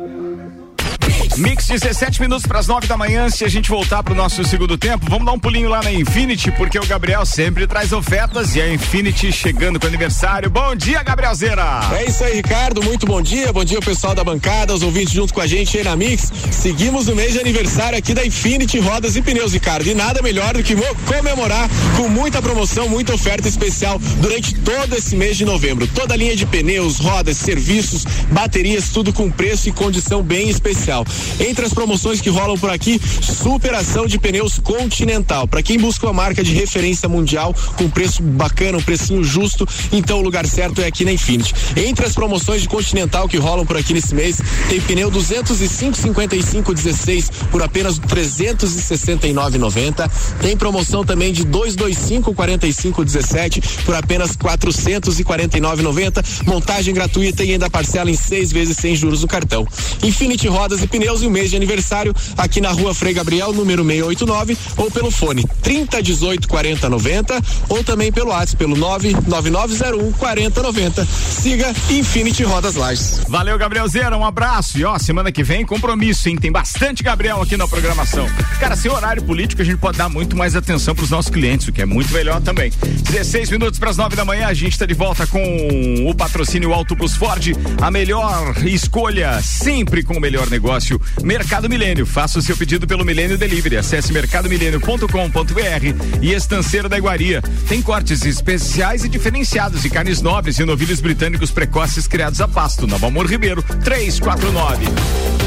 Mix 1.37 1.67
17 1.67 2.19
minutos 2.19 2.47
para 2.47 2.59
as 2.59 2.67
9 2.67 2.87
da 2.87 2.97
manhã. 2.97 3.29
Se 3.29 3.45
a 3.45 3.47
gente 3.47 3.69
voltar 3.69 4.01
para 4.01 4.13
o 4.13 4.15
nosso 4.15 4.43
segundo 4.43 4.77
tempo, 4.77 5.05
vamos 5.09 5.25
dar 5.25 5.33
um 5.33 5.39
pulinho 5.39 5.69
lá 5.69 5.83
na 5.83 5.91
Infinity, 5.91 6.51
porque 6.51 6.79
o 6.79 6.85
Gabriel 6.85 7.25
sempre 7.25 7.67
traz 7.67 7.91
ofertas 7.91 8.55
e 8.55 8.61
a 8.61 8.73
Infinity 8.73 9.31
chegando 9.31 9.79
com 9.79 9.85
aniversário. 9.85 10.49
Bom 10.49 10.75
dia, 10.75 11.03
Gabrielzeira! 11.03 11.81
É 11.93 12.05
isso 12.05 12.23
aí, 12.23 12.35
Ricardo. 12.35 12.81
Muito 12.81 13.05
bom 13.05 13.21
dia. 13.21 13.53
Bom 13.53 13.63
dia, 13.63 13.79
pessoal 13.79 14.15
da 14.15 14.23
bancada, 14.23 14.73
os 14.73 14.81
ouvintes 14.81 15.13
junto 15.13 15.33
com 15.33 15.41
a 15.41 15.47
gente 15.47 15.77
aí 15.77 15.83
na 15.83 15.95
Mix. 15.95 16.31
Seguimos 16.51 17.07
o 17.07 17.15
mês 17.15 17.33
de 17.33 17.39
aniversário 17.39 17.97
aqui 17.97 18.13
da 18.13 18.25
Infinity 18.25 18.79
Rodas 18.79 19.15
e 19.15 19.21
Pneus, 19.21 19.53
Ricardo. 19.53 19.87
E 19.87 19.93
nada 19.93 20.21
melhor 20.21 20.55
do 20.55 20.63
que 20.63 20.75
comemorar 21.05 21.69
com 21.95 22.09
muita 22.09 22.41
promoção, 22.41 22.89
muita 22.89 23.13
oferta 23.13 23.47
especial 23.47 23.99
durante 24.21 24.55
todo 24.55 24.95
esse 24.95 25.15
mês 25.15 25.37
de 25.37 25.45
novembro. 25.45 25.87
Toda 25.87 26.13
a 26.13 26.17
linha 26.17 26.35
de 26.35 26.45
pneus, 26.45 26.99
rodas, 26.99 27.37
serviços, 27.37 28.05
baterias, 28.31 28.89
tudo 28.89 29.13
com 29.13 29.29
preço 29.29 29.69
e 29.69 29.71
condição 29.71 30.23
bem 30.23 30.49
especial. 30.49 31.05
Entre 31.39 31.65
as 31.65 31.73
promoções 31.73 32.21
que 32.21 32.29
rolam 32.29 32.57
por 32.57 32.69
aqui, 32.69 32.99
superação 33.21 34.05
de 34.07 34.19
pneus 34.19 34.59
Continental. 34.59 35.47
Para 35.47 35.61
quem 35.61 35.77
busca 35.77 36.07
uma 36.07 36.13
marca 36.13 36.43
de 36.43 36.53
referência 36.53 37.07
mundial 37.07 37.55
com 37.77 37.89
preço 37.89 38.21
bacana, 38.21 38.77
um 38.77 38.81
precinho 38.81 39.23
justo, 39.23 39.65
então 39.91 40.19
o 40.19 40.21
lugar 40.21 40.45
certo 40.45 40.81
é 40.81 40.87
aqui 40.87 41.05
na 41.05 41.11
Infinity. 41.11 41.53
Entre 41.75 42.05
as 42.05 42.13
promoções 42.13 42.61
de 42.61 42.67
Continental 42.67 43.27
que 43.27 43.37
rolam 43.37 43.65
por 43.65 43.77
aqui 43.77 43.93
nesse 43.93 44.13
mês, 44.13 44.37
tem 44.69 44.79
pneu 44.81 45.09
205 45.09 45.97
55 45.97 46.73
16 46.73 47.29
por 47.51 47.63
apenas 47.63 47.99
369,90. 47.99 50.09
Tem 50.41 50.57
promoção 50.57 51.05
também 51.05 51.33
de 51.33 51.43
225 51.45 52.33
45 52.33 53.05
17 53.05 53.61
por 53.85 53.93
apenas 53.95 54.35
449,90. 54.35 56.25
Montagem 56.45 56.93
gratuita 56.93 57.43
e 57.43 57.51
ainda 57.51 57.69
parcela 57.69 58.09
em 58.09 58.15
seis 58.15 58.51
vezes 58.51 58.77
sem 58.77 58.95
juros 58.95 59.21
no 59.21 59.27
cartão. 59.27 59.67
Infinity 60.03 60.47
Rodas 60.47 60.81
e 60.81 60.87
Pneus 60.87 61.16
e 61.21 61.27
o 61.27 61.31
mês 61.31 61.49
de 61.49 61.55
aniversário 61.55 62.13
aqui 62.37 62.61
na 62.61 62.71
rua 62.71 62.93
Frei 62.93 63.13
Gabriel, 63.13 63.53
número 63.53 63.83
689, 63.83 64.57
ou 64.77 64.91
pelo 64.91 65.11
fone 65.11 65.45
3018 65.61 66.47
4090 66.47 67.41
ou 67.69 67.83
também 67.83 68.11
pelo 68.11 68.29
WhatsApp 68.29 68.57
pelo 68.57 68.75
99901 68.75 70.11
4090. 70.13 71.05
Siga 71.05 71.73
Infinity 71.89 72.43
Rodas 72.43 72.75
Lages. 72.75 73.21
Valeu, 73.27 73.57
Gabrielzeira, 73.57 74.17
um 74.17 74.25
abraço. 74.25 74.77
E 74.77 74.83
ó, 74.83 74.97
semana 74.97 75.31
que 75.31 75.43
vem, 75.43 75.65
compromisso, 75.65 76.29
hein? 76.29 76.37
Tem 76.37 76.51
bastante 76.51 77.03
Gabriel 77.03 77.41
aqui 77.41 77.55
na 77.57 77.67
programação. 77.67 78.27
Cara, 78.59 78.75
sem 78.75 78.91
horário 78.91 79.23
político, 79.23 79.61
a 79.61 79.65
gente 79.65 79.77
pode 79.77 79.97
dar 79.97 80.09
muito 80.09 80.35
mais 80.35 80.55
atenção 80.55 80.95
pros 80.95 81.09
nossos 81.09 81.31
clientes, 81.31 81.67
o 81.67 81.71
que 81.71 81.81
é 81.81 81.85
muito 81.85 82.11
melhor 82.13 82.41
também. 82.41 82.71
16 83.09 83.49
minutos 83.51 83.79
para 83.79 83.89
as 83.89 83.97
9 83.97 84.15
da 84.15 84.25
manhã, 84.25 84.47
a 84.47 84.53
gente 84.53 84.73
está 84.73 84.85
de 84.85 84.93
volta 84.93 85.25
com 85.27 86.07
o 86.07 86.15
patrocínio 86.15 86.73
Auto 86.73 86.95
Plus 86.95 87.15
Ford, 87.15 87.53
a 87.81 87.91
melhor 87.91 88.55
escolha, 88.65 89.41
sempre 89.41 90.03
com 90.03 90.15
o 90.15 90.19
melhor 90.19 90.49
negócio. 90.49 90.99
Mercado 91.23 91.69
Milênio. 91.69 92.05
Faça 92.05 92.39
o 92.39 92.41
seu 92.41 92.55
pedido 92.55 92.87
pelo 92.87 93.05
Milênio 93.05 93.37
Delivery. 93.37 93.77
Acesse 93.77 94.13
mercadomilênio.com.br 94.13 96.21
e 96.21 96.33
Estanceiro 96.33 96.89
da 96.89 96.97
Iguaria. 96.97 97.41
Tem 97.67 97.81
cortes 97.81 98.25
especiais 98.25 99.03
e 99.03 99.09
diferenciados 99.09 99.81
de 99.81 99.89
carnes 99.89 100.21
nobres 100.21 100.59
e 100.59 100.65
novilhos 100.65 100.99
britânicos 100.99 101.51
precoces 101.51 102.07
criados 102.07 102.41
a 102.41 102.47
pasto. 102.47 102.87
Nova 102.87 103.07
Amor 103.07 103.25
Ribeiro, 103.25 103.63
349. 103.63 105.46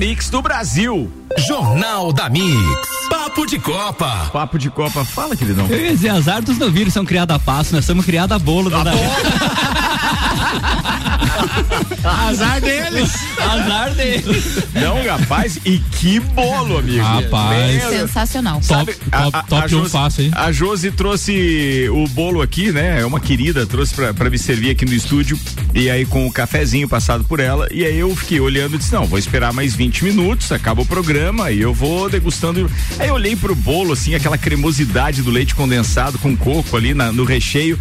Mix 0.00 0.30
do 0.30 0.40
Brasil. 0.40 1.12
Jornal 1.46 2.10
da 2.10 2.30
Mix. 2.30 2.88
Papo 3.10 3.44
de 3.44 3.58
Copa. 3.58 4.30
Papo 4.32 4.58
de 4.58 4.70
Copa. 4.70 5.04
Fala, 5.04 5.36
queridão. 5.36 5.66
Eu 5.66 5.78
ia 5.78 5.90
dizer, 5.90 6.08
azar 6.08 6.40
dos 6.40 6.56
novilhos 6.56 6.94
são 6.94 7.04
criados 7.04 7.36
a 7.36 7.38
passo, 7.38 7.74
nós 7.74 7.84
somos 7.84 8.06
criados 8.06 8.34
a 8.34 8.38
bolo. 8.38 8.70
Da 8.70 8.82
Azar 12.04 12.60
deles. 12.60 13.10
Azar 13.38 13.94
deles. 13.94 14.64
Não, 14.74 15.04
rapaz, 15.04 15.58
e 15.64 15.78
que 15.78 16.20
bolo, 16.20 16.78
amigo. 16.78 17.02
Rapaz. 17.02 17.82
Sensacional. 17.84 18.60
Top, 18.66 18.94
top, 18.94 19.48
top 19.48 19.74
um 19.74 19.84
fácil, 19.88 20.24
hein? 20.24 20.30
A 20.34 20.52
Josi 20.52 20.90
trouxe 20.90 21.88
o 21.90 22.06
bolo 22.08 22.40
aqui, 22.42 22.72
né? 22.72 23.00
É 23.00 23.06
uma 23.06 23.20
querida, 23.20 23.66
trouxe 23.66 23.94
pra, 23.94 24.14
pra 24.14 24.30
me 24.30 24.38
servir 24.38 24.70
aqui 24.70 24.84
no 24.84 24.94
estúdio. 24.94 25.38
E 25.74 25.90
aí 25.90 26.04
com 26.04 26.26
o 26.26 26.32
cafezinho 26.32 26.88
passado 26.88 27.24
por 27.24 27.40
ela. 27.40 27.68
E 27.70 27.84
aí 27.84 27.98
eu 27.98 28.14
fiquei 28.16 28.40
olhando 28.40 28.74
e 28.74 28.78
disse: 28.78 28.92
não, 28.92 29.06
vou 29.06 29.18
esperar 29.18 29.52
mais 29.52 29.74
20 29.74 30.04
minutos, 30.04 30.50
acaba 30.52 30.82
o 30.82 30.86
programa 30.86 31.50
e 31.50 31.60
eu 31.60 31.74
vou 31.74 32.08
degustando. 32.08 32.70
Aí 32.98 33.08
eu 33.08 33.14
olhei 33.14 33.36
pro 33.36 33.54
bolo, 33.54 33.92
assim, 33.92 34.14
aquela 34.14 34.38
cremosidade 34.38 35.22
do 35.22 35.30
leite 35.30 35.54
condensado 35.54 36.18
com 36.18 36.36
coco 36.36 36.76
ali 36.76 36.94
na, 36.94 37.12
no 37.12 37.24
recheio. 37.24 37.78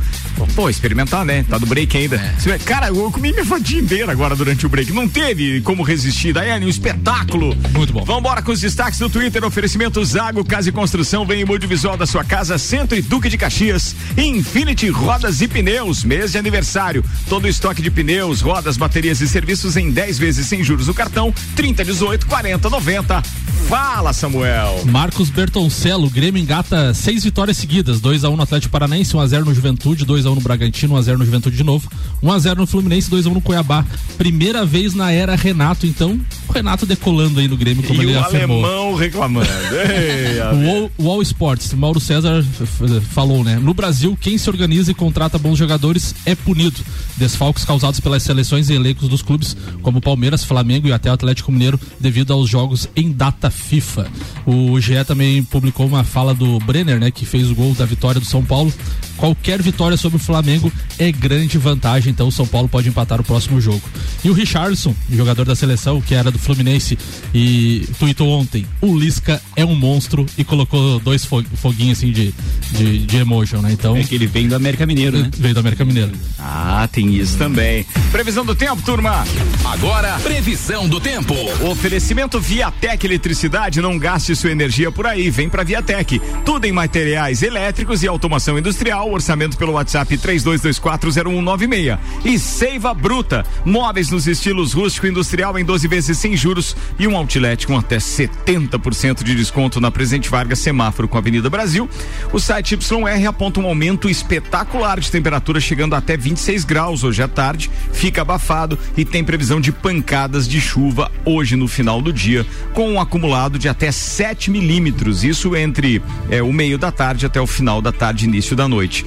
Pô, 0.55 0.69
experimentar, 0.69 1.25
né? 1.25 1.45
Tá 1.47 1.57
do 1.57 1.65
break 1.65 1.97
ainda. 1.97 2.18
É. 2.49 2.57
Cara, 2.59 2.87
eu 2.87 3.11
comi 3.11 3.31
minha 3.31 3.45
fatia 3.45 3.79
inteira 3.79 4.11
agora 4.11 4.35
durante 4.35 4.65
o 4.65 4.69
break. 4.69 4.91
Não 4.91 5.07
teve 5.07 5.61
como 5.61 5.83
resistir. 5.83 6.33
Daiane, 6.33 6.65
um 6.65 6.69
espetáculo. 6.69 7.55
Muito 7.73 7.93
bom. 7.93 8.03
Vambora 8.03 8.41
com 8.41 8.51
os 8.51 8.59
destaques 8.59 8.97
do 8.97 9.09
Twitter. 9.09 9.43
Oferecimento 9.43 10.03
Zago 10.03 10.43
Casa 10.43 10.69
e 10.69 10.71
Construção. 10.71 11.25
Vem 11.25 11.41
em 11.41 11.67
visual 11.67 11.97
da 11.97 12.07
sua 12.07 12.23
casa, 12.23 12.57
Centro 12.57 12.97
e 12.97 13.01
Duque 13.01 13.29
de 13.29 13.37
Caxias. 13.37 13.95
Infinity 14.17 14.89
Rodas 14.89 15.41
e 15.41 15.47
Pneus. 15.47 16.03
Mês 16.03 16.31
de 16.31 16.37
aniversário. 16.37 17.03
Todo 17.27 17.45
o 17.45 17.47
estoque 17.47 17.81
de 17.81 17.91
pneus, 17.91 18.41
rodas, 18.41 18.77
baterias 18.77 19.21
e 19.21 19.27
serviços 19.27 19.77
em 19.77 19.91
10 19.91 20.17
vezes 20.17 20.47
sem 20.47 20.63
juros 20.63 20.87
no 20.87 20.93
cartão. 20.93 21.33
30, 21.55 21.83
18, 21.83 22.25
40, 22.25 22.69
90. 22.69 23.21
Fala, 23.67 24.13
Samuel. 24.13 24.83
Marcos 24.85 25.29
Bertoncello, 25.29 26.09
Grêmio 26.09 26.41
engata 26.41 26.91
seis 26.93 27.23
vitórias 27.23 27.57
seguidas: 27.57 28.01
2x1 28.01 28.35
no 28.35 28.41
Atlético 28.41 28.71
Paranaense, 28.71 29.13
1x0 29.13 29.45
no 29.45 29.53
Juventude, 29.53 30.05
2x1 30.05 30.35
no 30.35 30.41
Bragantino, 30.41 30.95
1x0 30.95 31.17
no 31.17 31.25
Juventude 31.25 31.55
de 31.55 31.63
novo, 31.63 31.87
1x0 32.23 32.55
no 32.57 32.67
Fluminense, 32.67 33.09
2x1 33.09 33.33
no 33.33 33.41
Cuiabá. 33.41 33.85
Primeira 34.17 34.65
vez 34.65 34.93
na 34.93 35.11
era 35.11 35.35
Renato, 35.35 35.85
então, 35.85 36.19
o 36.47 36.51
Renato 36.51 36.85
decolando 36.85 37.39
aí 37.39 37.47
no 37.47 37.55
Grêmio, 37.55 37.83
como 37.83 38.01
e 38.01 38.05
ele 38.05 38.15
o 38.15 38.19
afirmou. 38.19 38.63
alemão 38.65 38.95
reclamando. 38.95 39.47
Ei, 39.73 40.89
O 40.97 41.09
All, 41.09 41.21
Sports, 41.21 41.73
Mauro 41.73 41.99
César 41.99 42.43
f- 42.43 42.99
falou, 43.11 43.43
né? 43.43 43.57
No 43.57 43.73
Brasil, 43.73 44.17
quem 44.19 44.37
se 44.37 44.49
organiza 44.49 44.91
e 44.91 44.93
contrata 44.93 45.37
bons 45.37 45.57
jogadores 45.57 46.13
é 46.25 46.35
punido. 46.35 46.79
Desfalques 47.17 47.63
causados 47.65 47.99
pelas 47.99 48.23
seleções 48.23 48.69
e 48.69 48.73
elencos 48.73 49.07
dos 49.09 49.21
clubes, 49.21 49.55
como 49.81 50.01
Palmeiras, 50.01 50.43
Flamengo 50.43 50.87
e 50.87 50.93
até 50.93 51.09
o 51.09 51.13
Atlético 51.13 51.51
Mineiro, 51.51 51.79
devido 51.99 52.33
aos 52.33 52.49
jogos 52.49 52.87
em 52.95 53.11
data 53.11 53.49
FIFA. 53.49 54.07
O 54.45 54.79
GE 54.79 55.03
também 55.05 55.43
publicou 55.43 55.85
uma 55.85 56.03
fala 56.03 56.33
do 56.33 56.59
Brenner, 56.59 56.99
né? 56.99 57.11
Que 57.11 57.25
fez 57.25 57.49
o 57.49 57.55
gol 57.55 57.73
da 57.73 57.85
vitória 57.85 58.19
do 58.19 58.25
São 58.25 58.43
Paulo. 58.43 58.73
Qualquer 59.17 59.61
vitória 59.61 59.97
sobre 59.97 60.15
o 60.17 60.19
Flamengo 60.19 60.71
é 60.97 61.11
grande 61.11 61.57
vantagem, 61.57 61.98
então 62.07 62.27
o 62.27 62.31
São 62.31 62.45
Paulo 62.45 62.69
pode 62.69 62.87
empatar 62.87 63.19
o 63.19 63.23
próximo 63.23 63.59
jogo. 63.59 63.81
E 64.23 64.29
o 64.29 64.33
Richardson, 64.33 64.95
jogador 65.11 65.45
da 65.45 65.55
seleção, 65.55 65.99
que 65.99 66.13
era 66.13 66.29
do 66.29 66.37
Fluminense, 66.37 66.97
e 67.33 67.87
tweetou 67.97 68.29
ontem: 68.29 68.65
o 68.81 68.95
Lisca 68.97 69.41
é 69.55 69.65
um 69.65 69.75
monstro 69.75 70.25
e 70.37 70.43
colocou 70.43 70.99
dois 70.99 71.25
fo- 71.25 71.43
foguinhos 71.55 71.97
assim 71.97 72.11
de, 72.11 72.33
de, 72.71 72.99
de 72.99 73.17
emotion, 73.17 73.61
né? 73.61 73.71
Então. 73.71 73.97
É 73.97 74.03
que 74.03 74.13
ele 74.15 74.27
vem 74.27 74.47
do 74.47 74.55
América 74.55 74.85
Mineiro, 74.85 75.17
né? 75.19 75.29
Veio 75.37 75.53
do 75.53 75.59
América 75.59 75.83
Mineiro. 75.83 76.11
Ah, 76.37 76.87
tem 76.91 77.15
isso 77.15 77.37
também. 77.37 77.85
Previsão 78.11 78.45
do 78.45 78.53
tempo, 78.55 78.81
turma. 78.83 79.25
Agora, 79.65 80.17
previsão 80.19 80.87
do 80.87 80.99
tempo. 80.99 81.33
Oferecimento 81.69 82.39
Viatec 82.39 83.05
Eletricidade, 83.05 83.81
não 83.81 83.97
gaste 83.97 84.35
sua 84.35 84.51
energia 84.51 84.91
por 84.91 85.05
aí, 85.07 85.29
vem 85.29 85.49
pra 85.49 85.63
Viatec. 85.63 86.21
Tudo 86.45 86.65
em 86.65 86.71
materiais 86.71 87.41
elétricos 87.41 88.03
e 88.03 88.07
automação 88.07 88.57
industrial, 88.59 89.11
orçamento 89.11 89.57
pelo 89.57 89.73
WhatsApp 89.73 90.17
32240196. 90.17 91.88
E 92.23 92.37
Seiva 92.37 92.93
Bruta, 92.93 93.45
móveis 93.65 94.11
nos 94.11 94.27
estilos 94.27 94.73
rústico 94.73 95.07
e 95.07 95.09
industrial 95.09 95.57
em 95.57 95.65
12 95.65 95.87
vezes 95.87 96.17
sem 96.17 96.35
juros 96.35 96.75
e 96.99 97.07
um 97.07 97.15
outlet 97.15 97.65
com 97.65 97.77
até 97.77 97.97
70% 97.97 99.23
de 99.23 99.33
desconto 99.33 99.79
na 99.79 99.89
presente 99.89 100.19
Presidente 100.19 100.29
Vargas, 100.29 100.59
semáforo 100.59 101.07
com 101.07 101.17
a 101.17 101.19
Avenida 101.19 101.49
Brasil. 101.49 101.89
O 102.33 102.39
site 102.39 102.73
YR 102.73 103.27
aponta 103.27 103.59
um 103.59 103.65
aumento 103.65 104.09
espetacular 104.09 104.99
de 104.99 105.11
temperatura, 105.11 105.59
chegando 105.59 105.95
até 105.95 106.17
26 106.17 106.65
graus 106.65 107.03
hoje 107.03 107.21
à 107.23 107.27
tarde. 107.27 107.71
Fica 107.93 108.21
abafado 108.21 108.77
e 108.97 109.05
tem 109.05 109.23
previsão 109.23 109.61
de 109.61 109.71
pancadas 109.71 110.47
de 110.47 110.59
chuva 110.59 111.11
hoje 111.25 111.55
no 111.55 111.67
final 111.67 112.01
do 112.01 112.11
dia, 112.11 112.45
com 112.73 112.91
um 112.91 112.99
acumulado 112.99 113.57
de 113.57 113.69
até 113.69 113.91
7 113.91 114.51
milímetros. 114.51 115.23
Isso 115.23 115.55
entre 115.55 116.01
é, 116.29 116.41
o 116.41 116.51
meio 116.51 116.77
da 116.77 116.91
tarde 116.91 117.25
até 117.25 117.39
o 117.39 117.47
final 117.47 117.81
da 117.81 117.91
tarde, 117.91 118.25
início 118.25 118.55
da 118.55 118.67
noite. 118.67 119.05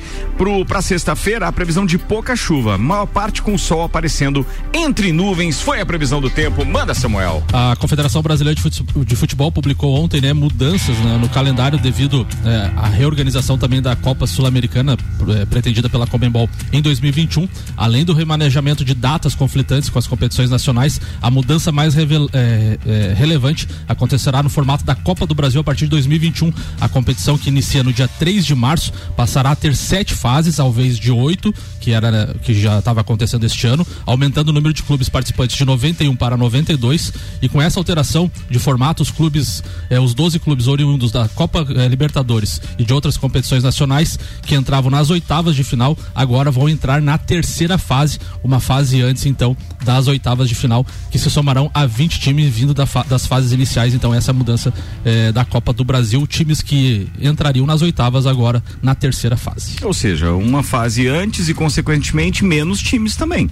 Para 0.66 0.82
sexta-feira, 0.82 1.46
a 1.46 1.52
previsão 1.52 1.84
de 1.84 1.98
pouca 1.98 2.34
chuva, 2.34 2.71
maior 2.78 3.06
parte 3.06 3.42
com 3.42 3.56
sol 3.56 3.82
aparecendo 3.82 4.46
entre 4.72 5.12
nuvens. 5.12 5.60
Foi 5.60 5.80
a 5.80 5.86
previsão 5.86 6.20
do 6.20 6.30
tempo. 6.30 6.64
Manda, 6.64 6.94
Samuel. 6.94 7.42
A 7.52 7.76
Confederação 7.76 8.22
Brasileira 8.22 8.60
de 8.96 9.16
Futebol, 9.16 9.52
publicou 9.52 10.02
ontem 10.02 10.20
né, 10.20 10.32
mudanças 10.32 10.96
né, 10.98 11.18
no 11.18 11.28
calendário 11.28 11.78
devido 11.78 12.26
é, 12.44 12.70
à 12.76 12.88
reorganização 12.88 13.58
também 13.58 13.80
da 13.80 13.94
Copa 13.96 14.26
Sul-Americana 14.26 14.96
é, 15.40 15.44
pretendida 15.44 15.88
pela 15.88 16.06
Comembol 16.06 16.48
em 16.72 16.80
2021. 16.80 17.48
Além 17.76 18.04
do 18.04 18.12
remanejamento 18.12 18.84
de 18.84 18.94
datas 18.94 19.34
conflitantes 19.34 19.88
com 19.88 19.98
as 19.98 20.06
competições 20.06 20.50
nacionais, 20.50 21.00
a 21.20 21.30
mudança 21.30 21.72
mais 21.72 21.94
revel, 21.94 22.28
é, 22.32 22.78
é, 22.86 23.14
relevante 23.14 23.68
acontecerá 23.88 24.42
no 24.42 24.48
formato 24.48 24.84
da 24.84 24.94
Copa 24.94 25.26
do 25.26 25.34
Brasil 25.34 25.60
a 25.60 25.64
partir 25.64 25.84
de 25.84 25.90
2021. 25.90 26.52
A 26.80 26.88
competição 26.88 27.36
que 27.36 27.48
inicia 27.48 27.82
no 27.82 27.92
dia 27.92 28.08
3 28.08 28.44
de 28.44 28.54
março 28.54 28.92
passará 29.16 29.50
a 29.50 29.56
ter 29.56 29.74
sete 29.74 30.14
fases 30.14 30.58
ao 30.58 30.70
invés 30.70 30.98
de 30.98 31.10
oito, 31.10 31.54
que 31.82 31.90
era 31.90 32.34
que 32.42 32.54
já 32.54 32.78
estava 32.78 33.00
acontecendo 33.00 33.44
este 33.44 33.66
ano, 33.66 33.84
aumentando 34.06 34.50
o 34.50 34.52
número 34.52 34.72
de 34.72 34.84
clubes 34.84 35.08
participantes 35.08 35.56
de 35.56 35.64
91 35.64 36.14
para 36.14 36.36
92 36.36 37.12
e 37.42 37.48
com 37.48 37.60
essa 37.60 37.80
alteração 37.80 38.30
de 38.48 38.58
formato 38.60 39.02
os 39.02 39.10
clubes, 39.10 39.64
eh, 39.90 39.98
os 39.98 40.14
12 40.14 40.38
clubes 40.38 40.68
oriundos 40.68 41.10
da 41.10 41.28
Copa 41.28 41.66
eh, 41.68 41.88
Libertadores 41.88 42.62
e 42.78 42.84
de 42.84 42.94
outras 42.94 43.16
competições 43.16 43.64
nacionais 43.64 44.16
que 44.42 44.54
entravam 44.54 44.92
nas 44.92 45.10
oitavas 45.10 45.56
de 45.56 45.64
final 45.64 45.98
agora 46.14 46.52
vão 46.52 46.68
entrar 46.68 47.02
na 47.02 47.18
terceira 47.18 47.76
fase, 47.76 48.20
uma 48.44 48.60
fase 48.60 49.02
antes 49.02 49.26
então 49.26 49.56
das 49.84 50.06
oitavas 50.06 50.48
de 50.48 50.54
final 50.54 50.86
que 51.10 51.18
se 51.18 51.28
somarão 51.28 51.68
a 51.74 51.84
20 51.84 52.20
times 52.20 52.48
vindo 52.54 52.72
da 52.72 52.86
fa 52.86 53.02
das 53.08 53.26
fases 53.26 53.50
iniciais. 53.50 53.92
Então 53.92 54.14
essa 54.14 54.32
mudança 54.32 54.72
eh, 55.04 55.32
da 55.32 55.44
Copa 55.44 55.72
do 55.72 55.84
Brasil, 55.84 56.24
times 56.28 56.62
que 56.62 57.08
entrariam 57.20 57.66
nas 57.66 57.82
oitavas 57.82 58.24
agora 58.24 58.62
na 58.80 58.94
terceira 58.94 59.36
fase. 59.36 59.76
Ou 59.82 59.92
seja, 59.92 60.30
uma 60.30 60.62
fase 60.62 61.08
antes 61.08 61.48
e 61.48 61.54
consequentemente 61.72 62.44
menos 62.44 62.80
times 62.82 63.16
também. 63.16 63.48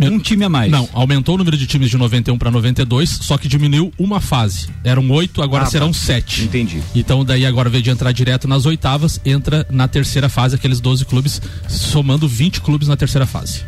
Um 0.00 0.18
time 0.18 0.44
a 0.44 0.48
mais. 0.48 0.70
Não, 0.72 0.88
aumentou 0.92 1.36
o 1.36 1.38
número 1.38 1.56
de 1.56 1.66
times 1.68 1.88
de 1.88 1.96
91 1.96 2.36
para 2.36 2.50
92, 2.50 3.10
só 3.22 3.38
que 3.38 3.46
diminuiu 3.48 3.92
uma 3.98 4.20
fase. 4.20 4.68
Eram 4.82 5.08
oito, 5.10 5.40
agora 5.40 5.64
Ah, 5.64 5.66
serão 5.66 5.88
tá. 5.92 5.98
sete. 5.98 6.42
Entendi. 6.42 6.80
Então, 6.96 7.24
daí 7.24 7.46
agora, 7.46 7.68
ao 7.68 7.70
invés 7.70 7.84
de 7.84 7.90
entrar 7.90 8.10
direto 8.12 8.48
nas 8.48 8.66
oitavas, 8.66 9.20
entra 9.24 9.64
na 9.70 9.86
terceira 9.86 10.28
fase, 10.28 10.56
aqueles 10.56 10.80
12 10.80 11.04
clubes, 11.04 11.40
somando 11.68 12.26
20 12.26 12.60
clubes 12.60 12.88
na 12.88 12.96
terceira 12.96 13.24
fase. 13.26 13.62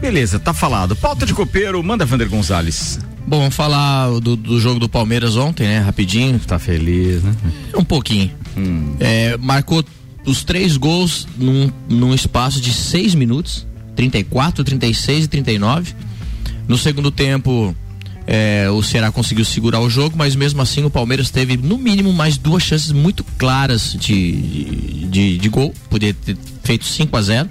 Beleza, 0.00 0.38
tá 0.40 0.52
falado. 0.52 0.96
Pauta 0.96 1.24
de 1.24 1.32
copeiro, 1.34 1.80
manda 1.82 2.04
Vander 2.04 2.28
Gonzalez. 2.28 2.98
Bom, 3.26 3.38
vamos 3.40 3.54
falar 3.54 4.08
do, 4.20 4.34
do 4.36 4.58
jogo 4.60 4.80
do 4.80 4.88
Palmeiras 4.88 5.36
ontem, 5.36 5.66
né? 5.68 5.78
Rapidinho. 5.80 6.38
Tá 6.40 6.58
feliz, 6.58 7.22
né? 7.22 7.32
Um 7.76 7.84
pouquinho. 7.84 8.32
É, 8.98 9.36
marcou 9.36 9.84
os 10.28 10.44
três 10.44 10.76
gols 10.76 11.26
num, 11.36 11.70
num 11.88 12.14
espaço 12.14 12.60
de 12.60 12.72
seis 12.72 13.14
minutos: 13.14 13.66
34, 13.96 14.62
36 14.64 15.24
e 15.24 15.28
39. 15.28 15.94
No 16.66 16.76
segundo 16.76 17.10
tempo, 17.10 17.74
é, 18.26 18.68
o 18.70 18.82
Ceará 18.82 19.10
conseguiu 19.10 19.44
segurar 19.44 19.80
o 19.80 19.88
jogo, 19.88 20.16
mas 20.16 20.36
mesmo 20.36 20.60
assim 20.60 20.84
o 20.84 20.90
Palmeiras 20.90 21.30
teve 21.30 21.56
no 21.56 21.78
mínimo 21.78 22.12
mais 22.12 22.36
duas 22.36 22.62
chances 22.62 22.92
muito 22.92 23.24
claras 23.38 23.96
de, 23.98 25.06
de, 25.10 25.38
de 25.38 25.48
gol. 25.48 25.72
Poderia 25.88 26.14
ter 26.14 26.36
feito 26.62 26.84
5 26.84 27.16
a 27.16 27.22
0 27.22 27.48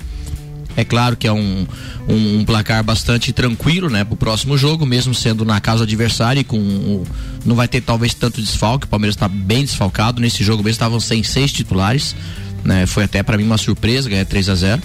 é 0.75 0.85
claro 0.85 1.17
que 1.17 1.25
é 1.25 1.33
um, 1.33 1.65
um, 2.07 2.37
um 2.41 2.45
placar 2.45 2.83
bastante 2.83 3.33
tranquilo, 3.33 3.89
né, 3.89 4.03
pro 4.03 4.15
próximo 4.15 4.55
jogo, 4.55 4.85
mesmo 4.85 5.11
sendo 5.11 5.43
na 5.43 5.59
casa 5.59 5.85
adversário 5.85 6.39
e 6.41 6.43
com 6.43 6.59
o- 6.59 7.03
não 7.43 7.55
vai 7.55 7.67
ter 7.67 7.81
talvez 7.81 8.13
tanto 8.13 8.39
desfalque, 8.39 8.85
o 8.85 8.87
Palmeiras 8.87 9.15
está 9.15 9.27
bem 9.27 9.63
desfalcado, 9.65 10.21
nesse 10.21 10.43
jogo 10.43 10.57
mesmo 10.61 10.69
estavam 10.73 10.99
sem 10.99 11.23
seis 11.23 11.51
titulares, 11.51 12.15
né, 12.63 12.85
foi 12.85 13.03
até 13.03 13.23
para 13.23 13.37
mim 13.37 13.43
uma 13.43 13.57
surpresa 13.57 14.09
ganhar 14.09 14.25
3 14.25 14.49
a 14.49 14.55
0 14.55 14.81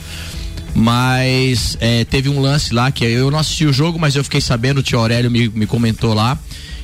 mas 0.74 1.76
é, 1.80 2.04
teve 2.04 2.28
um 2.28 2.40
lance 2.40 2.72
lá 2.72 2.90
que 2.90 3.04
eu 3.04 3.30
não 3.30 3.38
assisti 3.38 3.66
o 3.66 3.72
jogo, 3.72 3.98
mas 3.98 4.16
eu 4.16 4.24
fiquei 4.24 4.40
sabendo, 4.40 4.78
o 4.78 4.82
tio 4.82 4.98
Aurélio 4.98 5.30
me, 5.30 5.48
me 5.48 5.66
comentou 5.66 6.14
lá, 6.14 6.38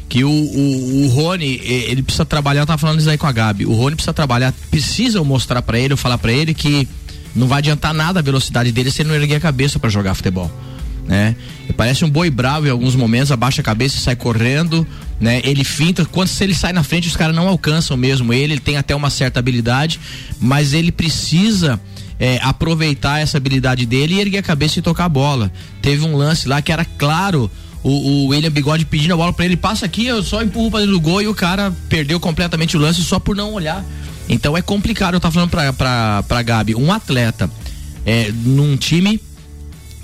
que 0.09 0.24
o, 0.24 0.31
o, 0.31 1.05
o 1.05 1.09
Rony, 1.09 1.61
ele 1.64 2.03
precisa 2.03 2.24
trabalhar, 2.24 2.62
eu 2.62 2.66
tava 2.66 2.79
falando 2.79 3.01
isso 3.01 3.09
aí 3.09 3.16
com 3.16 3.27
a 3.27 3.33
Gabi, 3.33 3.64
o 3.64 3.72
Rony 3.72 3.96
precisa 3.96 4.12
trabalhar, 4.12 4.53
precisa 4.70 5.18
eu 5.18 5.24
mostrar 5.24 5.62
pra 5.62 5.79
ele, 5.79 5.94
eu 5.94 5.96
falar 5.96 6.18
pra 6.18 6.33
ele 6.33 6.53
que 6.53 6.87
não 7.35 7.46
vai 7.46 7.59
adiantar 7.59 7.94
nada 7.94 8.20
a 8.20 8.22
velocidade 8.22 8.72
dele 8.72 8.90
se 8.90 9.03
ele 9.03 9.09
não 9.09 9.16
erguer 9.16 9.37
a 9.37 9.40
cabeça 9.40 9.79
pra 9.79 9.88
jogar 9.88 10.14
futebol. 10.14 10.51
Né? 11.09 11.35
Parece 11.75 12.05
um 12.05 12.11
boi 12.11 12.31
bravo 12.31 12.66
em 12.66 12.71
alguns 12.71 12.94
momentos, 12.94 13.33
abaixa 13.33 13.62
a 13.62 13.64
cabeça 13.64 13.97
e 13.97 14.01
sai 14.01 14.14
correndo, 14.14 14.87
né? 15.18 15.40
Ele 15.42 15.64
finta, 15.64 16.05
quando 16.05 16.29
se 16.29 16.44
ele 16.44 16.55
sai 16.55 16.73
na 16.73 16.83
frente, 16.83 17.09
os 17.09 17.16
caras 17.16 17.35
não 17.35 17.49
alcançam 17.49 17.97
mesmo 17.97 18.33
ele, 18.33 18.53
ele 18.53 18.61
tem 18.61 18.77
até 18.77 18.94
uma 18.94 19.09
certa 19.09 19.38
habilidade, 19.38 19.99
mas 20.38 20.75
ele 20.75 20.92
precisa 20.92 21.81
é, 22.21 22.38
aproveitar 22.42 23.21
essa 23.21 23.38
habilidade 23.38 23.87
dele 23.87 24.16
e 24.16 24.21
erguer 24.21 24.38
a 24.38 24.42
cabeça 24.42 24.79
e 24.79 24.83
tocar 24.83 25.07
a 25.07 25.09
bola. 25.09 25.51
Teve 25.81 26.05
um 26.05 26.14
lance 26.14 26.47
lá 26.47 26.61
que 26.61 26.71
era 26.71 26.85
claro, 26.85 27.51
o, 27.83 27.90
o 27.90 28.27
William 28.27 28.51
Bigode 28.51 28.85
pedindo 28.85 29.14
a 29.14 29.16
bola 29.16 29.33
pra 29.33 29.47
ele, 29.47 29.57
passa 29.57 29.87
aqui, 29.87 30.05
eu 30.05 30.23
só 30.23 30.42
empurro 30.42 30.71
pra 30.71 30.81
dentro 30.81 30.94
do 30.94 31.01
gol 31.01 31.23
e 31.23 31.27
o 31.29 31.35
cara 31.35 31.73
perdeu 31.88 32.21
completamente 32.21 32.77
o 32.77 32.81
lance 32.81 33.03
só 33.03 33.18
por 33.18 33.35
não 33.35 33.55
olhar. 33.55 33.83
Então 34.29 34.55
é 34.55 34.61
complicado, 34.61 35.14
eu 35.14 35.21
tava 35.21 35.33
falando 35.33 35.51
pra, 35.51 35.73
pra, 35.73 36.23
pra 36.25 36.42
Gabi, 36.42 36.75
um 36.75 36.92
atleta 36.92 37.51
é, 38.05 38.31
num 38.44 38.77
time 38.77 39.18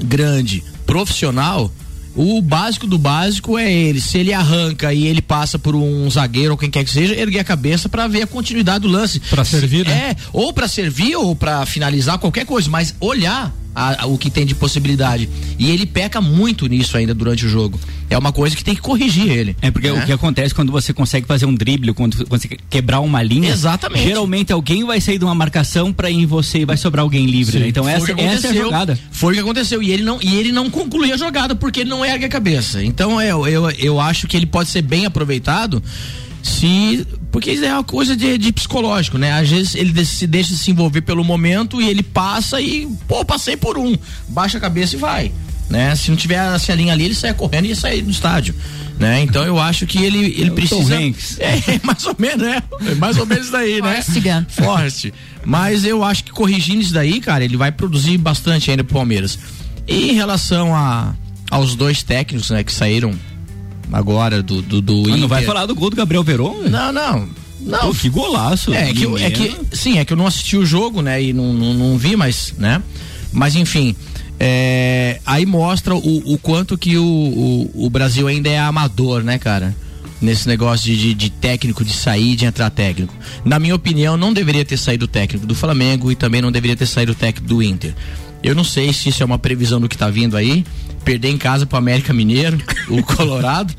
grande, 0.02 0.64
profissional, 0.94 1.72
o 2.14 2.40
básico 2.40 2.86
do 2.86 2.96
básico 2.96 3.58
é 3.58 3.68
ele. 3.68 4.00
Se 4.00 4.16
ele 4.16 4.32
arranca 4.32 4.94
e 4.94 5.08
ele 5.08 5.20
passa 5.20 5.58
por 5.58 5.74
um 5.74 6.08
zagueiro 6.08 6.52
ou 6.52 6.56
quem 6.56 6.70
quer 6.70 6.84
que 6.84 6.90
seja, 6.90 7.16
erguer 7.16 7.40
a 7.40 7.44
cabeça 7.44 7.88
pra 7.88 8.06
ver 8.06 8.22
a 8.22 8.26
continuidade 8.28 8.82
do 8.82 8.88
lance. 8.88 9.18
Pra 9.18 9.44
servir, 9.44 9.84
né? 9.84 10.10
É, 10.10 10.16
ou 10.32 10.52
pra 10.52 10.68
servir 10.68 11.16
ou 11.16 11.34
pra 11.34 11.66
finalizar 11.66 12.16
qualquer 12.18 12.46
coisa, 12.46 12.70
mas 12.70 12.94
olhar 13.00 13.52
a- 13.74 14.02
a- 14.02 14.06
o 14.06 14.16
que 14.16 14.30
tem 14.30 14.46
de 14.46 14.54
possibilidade. 14.54 15.28
E 15.58 15.70
ele 15.70 15.86
peca 15.86 16.20
muito 16.20 16.66
nisso 16.66 16.96
ainda 16.96 17.14
durante 17.14 17.44
o 17.44 17.48
jogo. 17.48 17.78
É 18.10 18.16
uma 18.18 18.32
coisa 18.32 18.54
que 18.54 18.62
tem 18.62 18.74
que 18.74 18.80
corrigir 18.80 19.30
ele. 19.30 19.56
É 19.62 19.70
porque 19.70 19.90
né? 19.90 20.02
o 20.02 20.06
que 20.06 20.12
acontece 20.12 20.54
quando 20.54 20.70
você 20.70 20.92
consegue 20.92 21.26
fazer 21.26 21.46
um 21.46 21.54
drible, 21.54 21.92
quando 21.92 22.24
você 22.28 22.48
quebrar 22.70 23.00
uma 23.00 23.22
linha, 23.22 23.50
Exatamente. 23.50 24.04
geralmente 24.04 24.52
alguém 24.52 24.84
vai 24.84 25.00
sair 25.00 25.18
de 25.18 25.24
uma 25.24 25.34
marcação 25.34 25.92
pra 25.92 26.10
ir 26.10 26.16
em 26.16 26.26
você 26.26 26.60
e 26.60 26.64
vai 26.64 26.76
sobrar 26.76 27.02
alguém 27.02 27.26
livre. 27.26 27.58
né? 27.58 27.68
Então 27.68 27.88
essa, 27.88 28.12
essa 28.12 28.46
é 28.48 28.50
a 28.50 28.54
jogada. 28.54 28.98
Foi 29.10 29.32
o 29.32 29.36
que 29.36 29.40
aconteceu. 29.42 29.82
E 29.82 29.90
ele 29.90 30.02
não, 30.02 30.18
e 30.22 30.36
ele 30.36 30.52
não 30.52 30.68
conclui 30.70 31.12
a 31.12 31.16
jogada 31.16 31.54
porque 31.54 31.80
ele 31.80 31.90
não 31.90 32.04
ergue 32.04 32.26
a 32.26 32.28
cabeça. 32.28 32.82
Então 32.84 33.20
eu, 33.20 33.46
eu, 33.48 33.70
eu 33.70 34.00
acho 34.00 34.26
que 34.26 34.36
ele 34.36 34.46
pode 34.46 34.68
ser 34.70 34.82
bem 34.82 35.06
aproveitado 35.06 35.82
se. 36.44 37.06
Porque 37.32 37.50
isso 37.50 37.64
é 37.64 37.72
uma 37.72 37.82
coisa 37.82 38.14
de, 38.14 38.38
de 38.38 38.52
psicológico, 38.52 39.18
né? 39.18 39.32
Às 39.32 39.50
vezes 39.50 39.74
ele 39.74 40.04
se 40.04 40.26
deixa 40.26 40.54
se 40.54 40.70
envolver 40.70 41.00
pelo 41.00 41.24
momento 41.24 41.80
e 41.80 41.88
ele 41.88 42.02
passa 42.02 42.60
e, 42.60 42.86
pô, 43.08 43.24
passei 43.24 43.56
por 43.56 43.76
um. 43.76 43.96
Baixa 44.28 44.58
a 44.58 44.60
cabeça 44.60 44.94
e 44.94 44.98
vai. 44.98 45.32
Né? 45.68 45.96
Se 45.96 46.10
não 46.10 46.16
tiver 46.16 46.36
essa 46.54 46.74
linha 46.74 46.92
ali, 46.92 47.06
ele 47.06 47.14
sai 47.14 47.32
correndo 47.32 47.64
e 47.64 47.74
sai 47.74 48.02
do 48.02 48.10
estádio. 48.10 48.54
Né? 48.98 49.22
Então 49.22 49.42
eu 49.42 49.58
acho 49.58 49.86
que 49.86 49.98
ele, 49.98 50.26
ele 50.38 50.50
Tom 50.50 50.54
precisa. 50.54 50.96
Hanks. 50.98 51.38
É, 51.42 51.80
mais 51.82 52.04
ou 52.06 52.14
menos, 52.18 52.46
né? 52.46 52.62
É 52.86 52.94
mais 52.94 53.16
ou 53.16 53.26
menos 53.26 53.50
daí, 53.50 53.80
né? 53.82 54.02
Forte. 54.48 55.12
Mas 55.44 55.84
eu 55.84 56.04
acho 56.04 56.24
que 56.24 56.30
corrigindo 56.30 56.82
isso 56.82 56.92
daí, 56.92 57.20
cara, 57.20 57.44
ele 57.44 57.56
vai 57.56 57.72
produzir 57.72 58.18
bastante 58.18 58.70
ainda 58.70 58.84
pro 58.84 58.94
Palmeiras. 58.94 59.38
E 59.88 60.10
em 60.10 60.14
relação 60.14 60.74
a, 60.74 61.14
aos 61.50 61.74
dois 61.74 62.02
técnicos, 62.02 62.50
né, 62.50 62.62
que 62.62 62.72
saíram 62.72 63.12
agora 63.92 64.42
do, 64.42 64.60
do, 64.62 64.80
do 64.80 65.12
Ah, 65.12 65.16
não 65.16 65.28
vai 65.28 65.44
falar 65.44 65.66
do 65.66 65.74
gol 65.74 65.90
do 65.90 65.96
Gabriel 65.96 66.22
Veron? 66.24 66.58
velho? 66.58 66.70
Não, 66.70 66.92
não. 66.92 67.28
Não. 67.60 67.78
Pô, 67.80 67.94
que 67.94 68.08
golaço. 68.10 68.74
É 68.74 68.92
que, 68.92 69.04
eu- 69.04 69.16
é 69.16 69.30
que 69.30 69.56
sim, 69.72 69.98
é 69.98 70.04
que 70.04 70.12
eu 70.12 70.16
não 70.16 70.26
assisti 70.26 70.56
o 70.56 70.66
jogo, 70.66 71.00
né? 71.00 71.22
E 71.22 71.32
não, 71.32 71.52
não, 71.52 71.72
não 71.74 71.98
vi, 71.98 72.14
mas, 72.16 72.52
né? 72.58 72.82
Mas 73.32 73.56
enfim, 73.56 73.96
é, 74.38 75.18
aí 75.24 75.46
mostra 75.46 75.94
o, 75.94 76.34
o 76.34 76.38
quanto 76.38 76.76
que 76.76 76.98
o, 76.98 77.04
o, 77.04 77.86
o 77.86 77.90
Brasil 77.90 78.26
ainda 78.28 78.48
é 78.50 78.58
amador, 78.58 79.22
né, 79.22 79.38
cara? 79.38 79.74
Nesse 80.20 80.46
negócio 80.48 80.86
de, 80.86 80.96
de, 80.96 81.14
de 81.14 81.30
técnico, 81.30 81.84
de 81.84 81.92
sair 81.92 82.32
e 82.32 82.36
de 82.36 82.44
entrar 82.44 82.70
técnico. 82.70 83.14
Na 83.44 83.58
minha 83.58 83.74
opinião, 83.74 84.16
não 84.16 84.32
deveria 84.32 84.64
ter 84.64 84.76
saído 84.76 85.04
o 85.06 85.08
técnico 85.08 85.46
do 85.46 85.54
Flamengo 85.54 86.10
e 86.10 86.14
também 86.16 86.40
não 86.42 86.52
deveria 86.52 86.76
ter 86.76 86.86
saído 86.86 87.12
o 87.12 87.14
técnico 87.14 87.48
do 87.48 87.62
Inter. 87.62 87.94
Eu 88.42 88.54
não 88.54 88.64
sei 88.64 88.92
se 88.92 89.08
isso 89.08 89.22
é 89.22 89.26
uma 89.26 89.38
previsão 89.38 89.80
do 89.80 89.88
que 89.88 89.96
tá 89.96 90.08
vindo 90.10 90.36
aí. 90.36 90.64
Perder 91.04 91.28
em 91.28 91.38
casa 91.38 91.66
pro 91.66 91.78
América 91.78 92.12
Mineiro, 92.12 92.58
o 92.88 93.02
Colorado. 93.04 93.74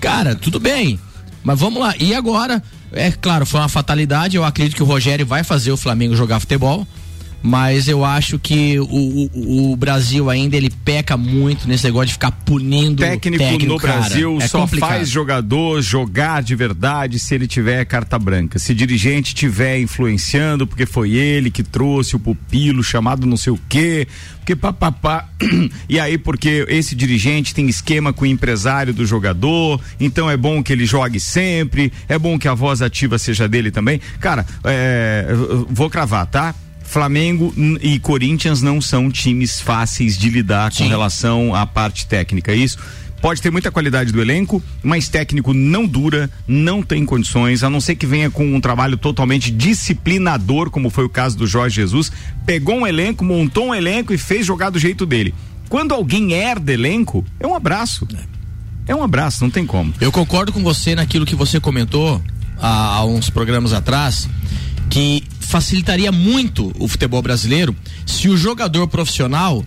Cara, 0.00 0.34
tudo 0.34 0.60
bem. 0.60 0.98
Mas 1.42 1.58
vamos 1.58 1.80
lá. 1.80 1.94
E 1.98 2.14
agora, 2.14 2.62
é 2.92 3.10
claro, 3.10 3.46
foi 3.46 3.60
uma 3.60 3.68
fatalidade. 3.68 4.36
Eu 4.36 4.44
acredito 4.44 4.76
que 4.76 4.82
o 4.82 4.86
Rogério 4.86 5.24
vai 5.24 5.42
fazer 5.42 5.72
o 5.72 5.76
Flamengo 5.76 6.14
jogar 6.16 6.40
futebol. 6.40 6.86
Mas 7.46 7.86
eu 7.86 8.04
acho 8.04 8.40
que 8.40 8.76
o, 8.80 9.30
o, 9.32 9.70
o 9.72 9.76
Brasil 9.76 10.28
ainda 10.28 10.56
ele 10.56 10.68
peca 10.84 11.16
muito 11.16 11.68
nesse 11.68 11.84
negócio 11.84 12.08
de 12.08 12.14
ficar 12.14 12.32
punindo 12.32 13.04
técnico, 13.04 13.44
técnico 13.44 13.72
no 13.72 13.78
cara. 13.78 14.00
Brasil 14.00 14.38
É 14.40 14.48
só 14.48 14.62
complicado. 14.62 14.88
faz 14.88 15.08
jogador 15.08 15.80
jogar 15.80 16.42
de 16.42 16.56
verdade 16.56 17.20
se 17.20 17.36
ele 17.36 17.46
tiver 17.46 17.84
carta 17.84 18.18
branca. 18.18 18.58
Se 18.58 18.74
dirigente 18.74 19.32
tiver 19.32 19.78
influenciando, 19.78 20.66
porque 20.66 20.84
foi 20.84 21.12
ele 21.12 21.48
que 21.48 21.62
trouxe 21.62 22.16
o 22.16 22.18
pupilo 22.18 22.82
chamado 22.82 23.28
não 23.28 23.36
sei 23.36 23.52
o 23.52 23.60
quê, 23.68 24.08
porque 24.38 24.56
papapá. 24.56 25.28
E 25.88 26.00
aí, 26.00 26.18
porque 26.18 26.66
esse 26.68 26.96
dirigente 26.96 27.54
tem 27.54 27.68
esquema 27.68 28.12
com 28.12 28.24
o 28.24 28.26
empresário 28.26 28.92
do 28.92 29.06
jogador, 29.06 29.80
então 30.00 30.28
é 30.28 30.36
bom 30.36 30.62
que 30.62 30.72
ele 30.72 30.84
jogue 30.84 31.20
sempre, 31.20 31.92
é 32.08 32.18
bom 32.18 32.38
que 32.38 32.48
a 32.48 32.54
voz 32.54 32.82
ativa 32.82 33.18
seja 33.18 33.48
dele 33.48 33.70
também. 33.70 34.00
Cara, 34.18 34.44
é, 34.64 35.26
vou 35.68 35.88
cravar, 35.88 36.26
tá? 36.26 36.54
Flamengo 36.96 37.52
e 37.82 37.98
Corinthians 37.98 38.62
não 38.62 38.80
são 38.80 39.10
times 39.10 39.60
fáceis 39.60 40.16
de 40.16 40.30
lidar 40.30 40.72
com 40.74 40.88
relação 40.88 41.54
à 41.54 41.66
parte 41.66 42.06
técnica, 42.06 42.52
é 42.52 42.56
isso? 42.56 42.78
Pode 43.20 43.42
ter 43.42 43.50
muita 43.50 43.70
qualidade 43.70 44.10
do 44.10 44.18
elenco, 44.18 44.62
mas 44.82 45.06
técnico 45.06 45.52
não 45.52 45.86
dura, 45.86 46.30
não 46.48 46.82
tem 46.82 47.04
condições, 47.04 47.62
a 47.62 47.68
não 47.68 47.82
ser 47.82 47.96
que 47.96 48.06
venha 48.06 48.30
com 48.30 48.46
um 48.46 48.62
trabalho 48.62 48.96
totalmente 48.96 49.50
disciplinador, 49.50 50.70
como 50.70 50.88
foi 50.88 51.04
o 51.04 51.08
caso 51.10 51.36
do 51.36 51.46
Jorge 51.46 51.76
Jesus. 51.76 52.10
Pegou 52.46 52.76
um 52.76 52.86
elenco, 52.86 53.22
montou 53.22 53.66
um 53.66 53.74
elenco 53.74 54.14
e 54.14 54.16
fez 54.16 54.46
jogar 54.46 54.70
do 54.70 54.78
jeito 54.78 55.04
dele. 55.04 55.34
Quando 55.68 55.92
alguém 55.92 56.32
herda 56.32 56.72
elenco, 56.72 57.22
é 57.38 57.46
um 57.46 57.54
abraço. 57.54 58.08
É 58.86 58.94
um 58.94 59.02
abraço, 59.02 59.44
não 59.44 59.50
tem 59.50 59.66
como. 59.66 59.92
Eu 60.00 60.10
concordo 60.10 60.50
com 60.50 60.62
você 60.62 60.94
naquilo 60.94 61.26
que 61.26 61.36
você 61.36 61.60
comentou 61.60 62.22
há, 62.58 62.94
há 62.94 63.04
uns 63.04 63.28
programas 63.28 63.74
atrás, 63.74 64.26
que 64.88 65.22
facilitaria 65.46 66.10
muito 66.10 66.72
o 66.78 66.88
futebol 66.88 67.22
brasileiro 67.22 67.74
se 68.04 68.28
o 68.28 68.36
jogador 68.36 68.88
profissional 68.88 69.64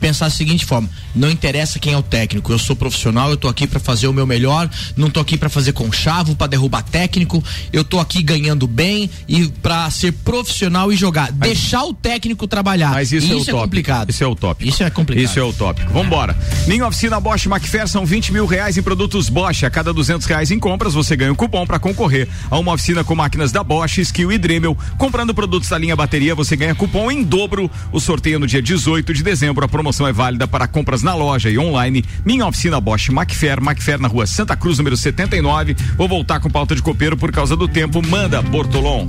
pensar 0.00 0.26
da 0.26 0.30
seguinte 0.30 0.64
forma: 0.64 0.88
não 1.14 1.30
interessa 1.30 1.78
quem 1.78 1.92
é 1.92 1.96
o 1.96 2.02
técnico, 2.02 2.52
eu 2.52 2.58
sou 2.58 2.76
profissional, 2.76 3.30
eu 3.30 3.36
tô 3.36 3.48
aqui 3.48 3.66
para 3.66 3.80
fazer 3.80 4.06
o 4.06 4.12
meu 4.12 4.26
melhor, 4.26 4.68
não 4.96 5.08
tô 5.08 5.20
aqui 5.20 5.36
para 5.36 5.48
fazer 5.48 5.72
conchavo, 5.72 6.36
para 6.36 6.48
derrubar 6.48 6.82
técnico, 6.82 7.42
eu 7.72 7.84
tô 7.84 7.98
aqui 7.98 8.22
ganhando 8.22 8.66
bem 8.66 9.10
e 9.26 9.48
para 9.48 9.88
ser 9.90 10.12
profissional 10.12 10.92
e 10.92 10.96
jogar, 10.96 11.32
deixar 11.32 11.84
o 11.84 11.94
técnico 11.94 12.46
trabalhar. 12.46 12.90
Mas 12.90 13.12
isso, 13.12 13.32
é 13.32 13.34
o 13.34 13.38
tópico. 13.38 13.60
complicado. 13.62 14.10
Isso 14.10 14.24
é 14.24 14.26
o 14.26 14.34
tópico. 14.34 14.68
Isso 14.68 14.82
é 14.82 14.90
complicado. 14.90 15.24
Isso 15.24 15.38
é 15.38 15.42
o 15.42 15.52
tópico. 15.52 15.92
Vambora. 15.92 16.36
Minha 16.66 16.86
oficina 16.86 17.18
Bosch 17.18 17.46
são 17.88 18.04
20 18.04 18.32
mil 18.32 18.46
reais 18.46 18.76
em 18.76 18.82
produtos 18.82 19.28
Bosch. 19.28 19.64
A 19.64 19.70
cada 19.70 19.92
200 19.92 20.26
reais 20.26 20.50
em 20.50 20.58
compras, 20.58 20.94
você 20.94 21.16
ganha 21.16 21.32
um 21.32 21.34
cupom 21.34 21.66
para 21.66 21.78
concorrer 21.78 22.28
a 22.50 22.58
uma 22.58 22.72
oficina 22.72 23.02
com 23.02 23.14
máquinas 23.14 23.52
da 23.52 23.62
Bosch, 23.62 23.98
Skill 23.98 24.32
e 24.32 24.38
Dremel. 24.38 24.76
Comprando 24.98 25.34
produtos 25.34 25.68
da 25.68 25.78
linha 25.78 25.96
bateria, 25.96 26.34
você 26.34 26.56
ganha 26.56 26.74
cupom 26.74 27.10
em 27.10 27.22
dobro. 27.22 27.70
O 27.92 28.00
sorteio 28.00 28.36
é 28.36 28.38
no 28.38 28.46
dia 28.46 28.60
18 28.60 29.14
de 29.14 29.22
dezembro. 29.22 29.64
A 29.64 29.68
promoção 29.68 29.83
é 30.08 30.12
válida 30.12 30.46
para 30.46 30.66
compras 30.66 31.02
na 31.02 31.14
loja 31.14 31.50
e 31.50 31.58
online. 31.58 32.04
Minha 32.24 32.46
oficina 32.46 32.80
Bosch 32.80 33.08
Macfair, 33.10 33.60
Macfair 33.60 34.00
na 34.00 34.08
rua 34.08 34.26
Santa 34.26 34.56
Cruz, 34.56 34.78
número 34.78 34.96
79. 34.96 35.74
Vou 35.96 36.08
voltar 36.08 36.40
com 36.40 36.48
pauta 36.50 36.74
de 36.74 36.82
copeiro 36.82 37.16
por 37.16 37.30
causa 37.32 37.56
do 37.56 37.66
tempo. 37.68 38.00
Manda, 38.06 38.40
Bortolom. 38.42 39.08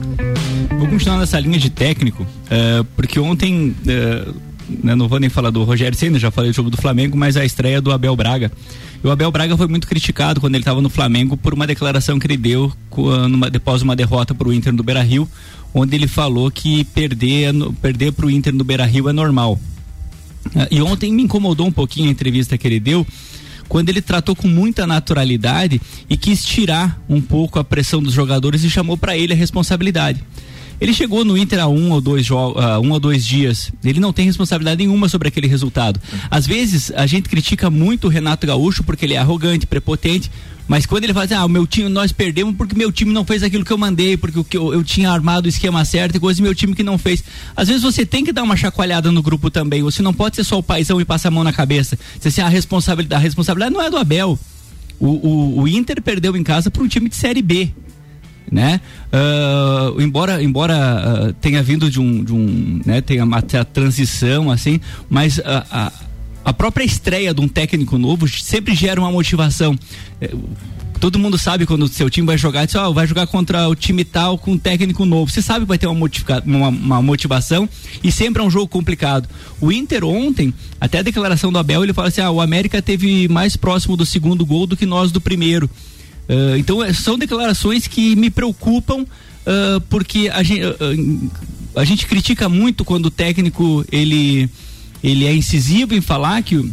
Vou 0.78 0.88
continuar 0.88 1.18
nessa 1.20 1.40
linha 1.40 1.58
de 1.60 1.70
técnico, 1.70 2.26
eh, 2.50 2.84
porque 2.96 3.20
ontem, 3.20 3.76
né, 4.84 4.96
não 4.96 5.08
vou 5.08 5.20
nem 5.20 5.30
falar 5.30 5.50
do 5.52 5.64
Rogério 5.64 5.98
Senna, 5.98 6.18
já 6.20 6.32
falei 6.32 6.52
do 6.52 6.56
jogo 6.56 6.70
do 6.70 6.78
Flamengo, 6.78 7.16
mas 7.18 7.38
a 7.38 7.46
estreia 7.46 7.80
do 7.82 7.92
Abel 7.92 8.16
Braga. 8.16 8.52
E 9.04 9.08
o 9.08 9.12
Abel 9.12 9.32
Braga 9.32 9.56
foi 9.56 9.68
muito 9.68 9.88
criticado 9.88 10.42
quando 10.42 10.56
ele 10.56 10.62
estava 10.64 10.82
no 10.82 10.90
Flamengo 10.90 11.38
por 11.38 11.54
uma 11.54 11.68
declaração 11.68 12.18
que 12.20 12.26
ele 12.28 12.38
deu 12.38 12.72
co- 12.90 13.16
numa, 13.28 13.50
de 13.50 13.60
uma 13.84 13.96
derrota 13.96 14.34
para 14.34 14.48
o 14.48 14.54
Inter 14.54 14.74
do 14.74 14.84
Beira 14.84 15.04
Rio, 15.04 15.30
onde 15.74 15.96
ele 15.96 16.08
falou 16.08 16.50
que 16.50 16.84
no- 17.54 17.72
perder 17.74 18.12
para 18.12 18.26
o 18.26 18.32
Inter 18.32 18.54
no 18.54 18.64
Beira 18.64 18.86
Rio 18.86 19.08
é 19.08 19.14
normal. 19.14 19.60
Ah, 20.56 20.68
E 20.70 20.82
ontem 20.82 21.14
me 21.14 21.24
incomodou 21.24 21.68
um 21.68 21.72
pouquinho 21.72 22.10
a 22.10 22.12
entrevista 22.12 22.58
que 22.58 22.68
ele 22.68 22.80
deu, 22.80 23.06
quando 23.68 23.90
ele 23.90 24.02
tratou 24.02 24.36
com 24.36 24.48
muita 24.48 24.86
naturalidade 24.86 25.82
e 26.10 26.16
quis 26.18 26.44
tirar 26.44 27.02
um 27.10 27.22
pouco 27.22 27.58
a 27.58 27.64
pressão 27.64 28.02
dos 28.02 28.14
jogadores 28.14 28.64
e 28.64 28.70
chamou 28.70 28.98
para 28.98 29.18
ele 29.18 29.34
a 29.34 29.36
responsabilidade. 29.36 30.24
Ele 30.80 30.94
chegou 30.94 31.24
no 31.24 31.38
Inter 31.38 31.60
há 31.62 31.68
um 31.68 31.92
ou 31.92 32.02
dois 32.02 32.28
ah, 32.32 32.80
um 32.80 32.92
ou 32.92 33.00
dois 33.00 33.26
dias. 33.26 33.72
Ele 33.84 34.00
não 34.00 34.12
tem 34.12 34.26
responsabilidade 34.26 34.78
nenhuma 34.80 35.08
sobre 35.08 35.30
aquele 35.30 35.48
resultado. 35.48 36.00
Às 36.30 36.46
vezes 36.46 36.92
a 36.92 37.08
gente 37.08 37.30
critica 37.30 37.70
muito 37.70 38.08
o 38.08 38.10
Renato 38.10 38.46
Gaúcho 38.46 38.84
porque 38.84 39.06
ele 39.06 39.14
é 39.14 39.18
arrogante, 39.18 39.66
prepotente. 39.66 40.30
Mas 40.68 40.86
quando 40.86 41.04
ele 41.04 41.14
fala 41.14 41.26
assim, 41.26 41.34
ah, 41.36 41.46
o 41.46 41.50
meu 41.50 41.68
time, 41.68 41.90
nós 41.90 42.12
perdemos 42.12 42.56
porque 42.56 42.76
meu 42.76 42.92
time 42.92 43.14
não 43.14 43.24
fez 43.24 43.44
aquilo 43.44 43.64
que 43.64 43.72
eu 43.72 43.78
mandei, 43.78 44.18
porque 44.18 44.58
eu, 44.58 44.74
eu 44.74 44.84
tinha 44.84 45.12
armado 45.12 45.46
o 45.46 45.50
esquema 45.50 45.86
certo 45.86 46.16
e 46.16 46.20
coisa 46.20 46.40
e 46.40 46.44
meu 46.44 46.56
time 46.56 46.74
que 46.74 46.84
não 46.84 46.98
fez. 46.98 47.24
Às 47.56 47.68
vezes 47.68 47.84
você 47.84 48.06
tem 48.06 48.24
que 48.24 48.32
dar 48.32 48.44
uma 48.44 48.58
chacoalhada 48.58 49.12
no 49.12 49.22
grupo 49.22 49.52
também. 49.52 49.84
Você 49.84 50.02
não 50.02 50.14
pode 50.14 50.36
ser 50.36 50.44
só 50.44 50.58
o 50.58 50.64
paizão 50.64 51.00
e 51.00 51.06
passar 51.06 51.30
a 51.30 51.32
mão 51.32 51.44
na 51.44 51.54
cabeça. 51.54 51.98
Você 52.20 52.30
assim, 52.30 52.42
a 52.42 52.50
responsabilidade, 52.50 53.20
a 53.20 53.24
responsabilidade 53.24 53.74
não 53.74 53.82
é 53.82 53.90
do 53.90 53.98
Abel. 53.98 54.40
O, 55.00 55.08
o, 55.08 55.62
o 55.62 55.68
Inter 55.68 56.02
perdeu 56.02 56.36
em 56.36 56.44
casa 56.44 56.72
para 56.72 56.82
um 56.82 56.88
time 56.88 57.10
de 57.10 57.16
série 57.16 57.42
B 57.42 57.72
né? 58.52 58.80
Ah, 59.12 59.92
embora 60.00 60.42
embora 60.42 60.76
ah, 60.76 61.34
tenha 61.42 61.62
vindo 61.64 61.90
de 61.90 62.00
um, 62.00 62.24
de 62.24 62.34
um 62.34 62.82
né, 62.86 63.02
tenha 63.02 63.24
uma 63.24 63.42
transição 63.42 64.52
assim, 64.52 64.80
mas 65.10 65.40
a, 65.40 65.92
a, 66.46 66.54
própria 66.54 66.86
estreia 66.86 67.34
de 67.34 67.42
um 67.42 67.48
técnico 67.48 67.98
novo 67.98 68.28
sempre 68.28 68.74
gera 68.74 69.02
uma 69.02 69.12
motivação. 69.12 69.78
Eh, 70.22 70.32
Todo 71.00 71.20
mundo 71.20 71.38
sabe 71.38 71.66
quando 71.66 71.84
o 71.84 71.88
seu 71.88 72.10
time 72.10 72.26
vai 72.26 72.38
jogar, 72.38 72.66
diz, 72.66 72.76
ó, 72.76 72.92
vai 72.92 73.06
jogar 73.06 73.28
contra 73.28 73.68
o 73.68 73.76
time 73.76 74.04
tal 74.06 74.38
com 74.38 74.54
um 74.54 74.58
técnico 74.58 75.06
novo. 75.06 75.30
Você 75.30 75.42
sabe 75.42 75.62
que 75.62 75.68
vai 75.68 75.78
ter 75.78 75.88
uma, 75.88 76.10
uma, 76.46 76.68
uma 76.70 77.02
motivação 77.02 77.68
e 78.04 78.12
sempre 78.12 78.42
é 78.42 78.46
um 78.46 78.50
jogo 78.50 78.68
complicado. 78.68 79.28
O 79.60 79.72
Inter 79.72 80.06
ontem, 80.06 80.54
até 80.80 81.00
a 81.00 81.02
declaração 81.02 81.52
do 81.52 81.60
Abel, 81.60 81.84
ele 81.84 81.94
fala 81.94 82.08
assim: 82.08 82.22
ah, 82.22 82.32
o 82.32 82.40
América 82.40 82.82
teve 82.82 83.28
mais 83.28 83.58
próximo 83.58 83.98
do 83.98 84.06
segundo 84.06 84.46
gol 84.46 84.66
do 84.66 84.78
que 84.78 84.86
nós 84.86 85.12
do 85.12 85.20
primeiro. 85.20 85.70
Ah, 86.30 86.58
então 86.58 86.84
eh, 86.84 86.94
são 86.94 87.18
declarações 87.18 87.88
que 87.88 88.16
me 88.16 88.30
preocupam 88.30 89.06
ah, 89.46 89.82
porque 89.90 90.30
a 90.34 90.42
gente, 90.42 90.62
a 91.76 91.84
gente 91.84 92.08
critica 92.08 92.48
muito 92.48 92.86
quando 92.86 93.08
o 93.08 93.12
técnico 93.12 93.86
ele 93.92 94.50
ele 95.08 95.26
é 95.26 95.34
incisivo 95.36 95.94
em 95.94 96.02
falar 96.02 96.42
que 96.42 96.56
o, 96.58 96.70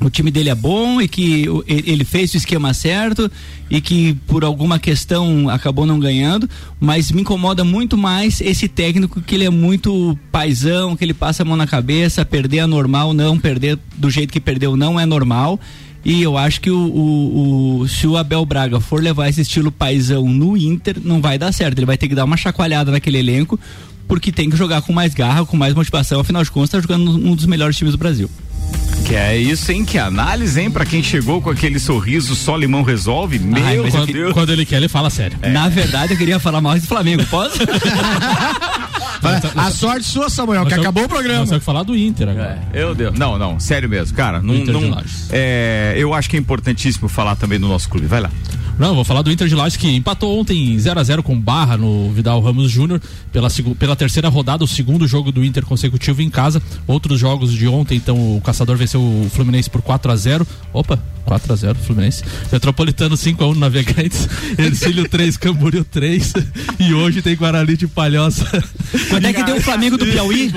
o 0.00 0.10
time 0.10 0.30
dele 0.30 0.50
é 0.50 0.54
bom 0.54 1.00
e 1.00 1.08
que 1.08 1.48
o- 1.48 1.64
ele 1.66 2.04
fez 2.04 2.32
o 2.34 2.36
esquema 2.36 2.72
certo 2.74 3.30
e 3.70 3.80
que 3.80 4.14
por 4.26 4.44
alguma 4.44 4.78
questão 4.78 5.48
acabou 5.48 5.84
não 5.86 5.98
ganhando, 5.98 6.48
mas 6.78 7.10
me 7.10 7.22
incomoda 7.22 7.64
muito 7.64 7.96
mais 7.96 8.40
esse 8.40 8.68
técnico 8.68 9.20
que 9.20 9.34
ele 9.34 9.44
é 9.44 9.50
muito 9.50 10.16
paisão, 10.30 10.94
que 10.94 11.04
ele 11.04 11.14
passa 11.14 11.42
a 11.42 11.46
mão 11.46 11.56
na 11.56 11.66
cabeça, 11.66 12.24
perder 12.24 12.58
é 12.58 12.66
normal, 12.66 13.12
não 13.12 13.38
perder 13.38 13.78
do 13.96 14.08
jeito 14.10 14.32
que 14.32 14.38
perdeu 14.40 14.76
não 14.76 15.00
é 15.00 15.04
normal. 15.06 15.58
E 16.04 16.22
eu 16.22 16.38
acho 16.38 16.60
que 16.60 16.70
o, 16.70 16.78
o- 16.78 17.80
o- 17.80 17.88
se 17.88 18.06
o 18.06 18.16
Abel 18.16 18.46
Braga 18.46 18.78
for 18.78 19.02
levar 19.02 19.28
esse 19.28 19.40
estilo 19.40 19.72
paisão 19.72 20.28
no 20.28 20.56
Inter, 20.56 20.98
não 21.02 21.20
vai 21.20 21.36
dar 21.36 21.50
certo. 21.50 21.78
Ele 21.80 21.86
vai 21.86 21.96
ter 21.98 22.06
que 22.06 22.14
dar 22.14 22.24
uma 22.24 22.36
chacoalhada 22.36 22.92
naquele 22.92 23.18
elenco, 23.18 23.58
porque 24.08 24.30
tem 24.32 24.48
que 24.50 24.56
jogar 24.56 24.82
com 24.82 24.92
mais 24.92 25.14
garra, 25.14 25.44
com 25.44 25.56
mais 25.56 25.74
motivação. 25.74 26.20
Afinal 26.20 26.42
de 26.44 26.50
contas, 26.50 26.68
está 26.68 26.80
jogando 26.80 27.10
um 27.10 27.34
dos 27.34 27.46
melhores 27.46 27.76
times 27.76 27.92
do 27.92 27.98
Brasil. 27.98 28.30
Que 29.04 29.14
é 29.14 29.36
isso, 29.38 29.70
hein? 29.70 29.84
Que 29.84 29.98
análise, 29.98 30.60
hein? 30.60 30.70
Pra 30.70 30.84
quem 30.84 31.02
chegou 31.02 31.40
com 31.40 31.50
aquele 31.50 31.78
sorriso 31.78 32.34
só 32.34 32.56
limão 32.56 32.82
resolve. 32.82 33.38
Meu 33.38 33.62
Ai, 33.64 33.76
mas 33.78 33.92
Deus. 33.94 34.06
quando, 34.06 34.34
quando 34.34 34.52
ele 34.52 34.66
quer, 34.66 34.76
ele 34.78 34.88
fala 34.88 35.10
sério. 35.10 35.38
Na 35.52 35.68
verdade, 35.68 36.14
eu 36.14 36.18
queria 36.18 36.40
falar 36.40 36.60
mais 36.60 36.82
do 36.82 36.88
Flamengo. 36.88 37.24
Posso? 37.26 37.58
A 39.56 39.70
sorte 39.70 40.04
sua, 40.04 40.28
Samuel, 40.30 40.66
que 40.66 40.74
acabou 40.74 41.04
o 41.04 41.08
programa. 41.08 41.44
Temos 41.44 41.58
que 41.58 41.64
falar 41.64 41.82
do 41.82 41.96
Inter 41.96 42.28
agora. 42.28 42.62
Meu 42.72 42.94
Deus. 42.94 43.18
Não, 43.18 43.36
não, 43.38 43.58
sério 43.58 43.88
mesmo, 43.88 44.16
cara. 44.16 44.40
Não, 44.40 44.54
não- 44.54 45.02
é, 45.30 45.94
eu 45.96 46.14
acho 46.14 46.28
que 46.30 46.36
é 46.36 46.38
importantíssimo 46.38 47.08
falar 47.08 47.34
também 47.36 47.58
do 47.58 47.66
nosso 47.66 47.88
clube. 47.88 48.06
Vai 48.06 48.20
lá. 48.20 48.30
Não, 48.78 48.94
vou 48.94 49.04
falar 49.04 49.22
do 49.22 49.32
Inter 49.32 49.48
de 49.48 49.54
Lages 49.54 49.76
que 49.76 49.88
empatou 49.88 50.38
ontem 50.38 50.78
0 50.78 51.00
a 51.00 51.02
0 51.02 51.22
com 51.22 51.38
Barra 51.38 51.78
no 51.78 52.10
Vidal 52.12 52.40
Ramos 52.40 52.70
Júnior 52.70 53.00
pela, 53.32 53.48
pela 53.78 53.96
terceira 53.96 54.28
rodada, 54.28 54.64
o 54.64 54.68
segundo 54.68 55.06
jogo 55.06 55.32
do 55.32 55.42
Inter 55.42 55.64
consecutivo 55.64 56.20
em 56.20 56.28
casa. 56.28 56.62
Outros 56.86 57.18
jogos 57.18 57.52
de 57.52 57.66
ontem, 57.66 57.96
então 57.96 58.36
o 58.36 58.40
Caçador 58.40 58.76
venceu 58.76 59.00
o 59.00 59.30
Fluminense 59.32 59.70
por 59.70 59.80
4 59.80 60.12
a 60.12 60.16
0 60.16 60.46
Opa, 60.74 60.98
4 61.24 61.52
a 61.52 61.56
0 61.56 61.78
Fluminense. 61.78 62.22
Metropolitano 62.52 63.16
5 63.16 63.42
a 63.42 63.46
1 63.48 63.54
no 63.54 63.60
Navegantes. 63.60 64.28
Ercílio 64.58 65.08
3, 65.08 65.36
Camboriú 65.36 65.84
3. 65.84 66.34
E 66.78 66.92
hoje 66.92 67.22
tem 67.22 67.34
Guarani 67.34 67.74
de 67.76 67.86
Palhoça. 67.86 68.44
Quando 69.08 69.24
é 69.24 69.32
que 69.32 69.42
deu 69.42 69.56
o 69.56 69.60
Flamengo 69.62 69.96
do 69.96 70.04
Piauí? 70.04 70.52